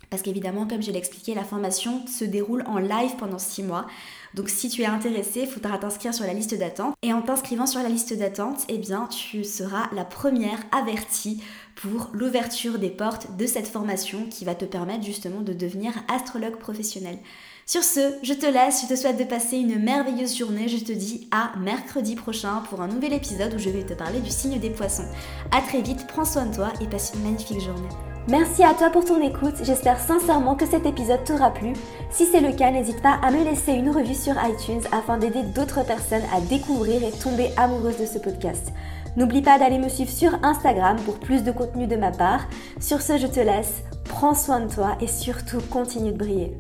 Parce 0.10 0.22
qu'évidemment, 0.22 0.68
comme 0.68 0.84
je 0.84 0.92
l'ai 0.92 1.00
expliqué, 1.00 1.34
la 1.34 1.44
formation 1.44 2.06
se 2.06 2.24
déroule 2.24 2.64
en 2.68 2.78
live 2.78 3.16
pendant 3.18 3.40
6 3.40 3.64
mois. 3.64 3.88
Donc 4.36 4.48
si 4.48 4.70
tu 4.70 4.84
es 4.84 4.86
intéressé, 4.86 5.42
il 5.42 5.48
faudra 5.48 5.80
t'inscrire 5.80 6.14
sur 6.14 6.26
la 6.26 6.34
liste 6.34 6.54
d'attente. 6.54 6.94
Et 7.02 7.14
en 7.14 7.24
t'inscrivant 7.24 7.66
sur 7.66 7.82
la 7.82 7.90
liste 7.90 8.16
d'attente, 8.16 8.64
eh 8.70 8.78
bien 8.78 9.08
tu 9.08 9.44
seras 9.44 9.90
la 9.92 10.06
première 10.06 10.60
avertie 10.72 11.42
pour 11.76 12.12
l'ouverture 12.14 12.78
des 12.78 12.92
portes 12.92 13.38
de 13.38 13.48
cette 13.48 13.68
formation 13.68 14.28
qui 14.30 14.46
va 14.46 14.54
te 14.54 14.66
permettre 14.66 15.04
justement 15.04 15.42
de 15.42 15.54
devenir 15.54 15.94
astrologue 16.08 16.58
professionnel. 16.58 17.18
Sur 17.66 17.82
ce, 17.82 18.16
je 18.24 18.34
te 18.34 18.46
laisse, 18.46 18.82
je 18.82 18.88
te 18.88 18.96
souhaite 18.96 19.18
de 19.18 19.24
passer 19.24 19.56
une 19.58 19.82
merveilleuse 19.82 20.38
journée. 20.38 20.68
Je 20.68 20.84
te 20.84 20.92
dis 20.92 21.30
à 21.32 21.58
mercredi 21.58 22.16
prochain 22.16 22.62
pour 22.70 22.82
un 22.82 22.90
nouvel 22.90 23.14
épisode 23.14 23.54
où 23.54 23.58
je 23.58 23.70
vais 23.70 23.84
te 23.84 23.94
parler 23.94 24.20
du 24.20 24.30
signe 24.30 24.60
des 24.60 24.70
poissons. 24.70 25.06
A 25.52 25.62
très 25.62 25.82
vite, 25.82 26.06
prends 26.08 26.26
soin 26.26 26.48
de 26.48 26.54
toi 26.54 26.74
et 26.82 26.88
passe 26.88 27.14
une 27.16 27.24
magnifique 27.24 27.62
journée. 27.62 27.88
Merci 28.28 28.64
à 28.64 28.74
toi 28.74 28.90
pour 28.90 29.06
ton 29.06 29.22
écoute, 29.22 29.56
j'espère 29.64 30.00
sincèrement 30.00 30.56
que 30.56 30.66
cet 30.66 30.86
épisode 30.86 31.24
t'aura 31.24 31.52
plu. 31.52 31.72
Si 32.12 32.26
c'est 32.26 32.42
le 32.42 32.52
cas, 32.52 32.72
n'hésite 32.72 33.02
pas 33.02 33.18
à 33.22 33.32
me 33.32 33.44
laisser 33.44 33.72
une 33.72 33.90
revue 33.90 34.14
sur 34.14 34.34
iTunes 34.46 34.84
afin 34.92 35.18
d'aider 35.18 35.44
d'autres 35.44 35.86
personnes 35.86 36.24
à 36.36 36.42
découvrir 36.42 37.02
et 37.02 37.12
tomber 37.12 37.50
amoureuses 37.56 38.00
de 38.00 38.06
ce 38.06 38.20
podcast. 38.20 38.74
N'oublie 39.16 39.42
pas 39.42 39.58
d'aller 39.58 39.78
me 39.78 39.90
suivre 39.90 40.12
sur 40.12 40.38
Instagram 40.44 40.98
pour 41.06 41.18
plus 41.18 41.44
de 41.44 41.52
contenu 41.52 41.88
de 41.88 41.96
ma 41.96 42.12
part. 42.12 42.46
Sur 42.82 43.02
ce, 43.02 43.18
je 43.18 43.28
te 43.28 43.40
laisse, 43.40 43.84
prends 44.04 44.36
soin 44.36 44.60
de 44.62 44.74
toi 44.74 44.98
et 45.00 45.08
surtout 45.08 45.62
continue 45.70 46.12
de 46.12 46.18
briller. 46.18 46.58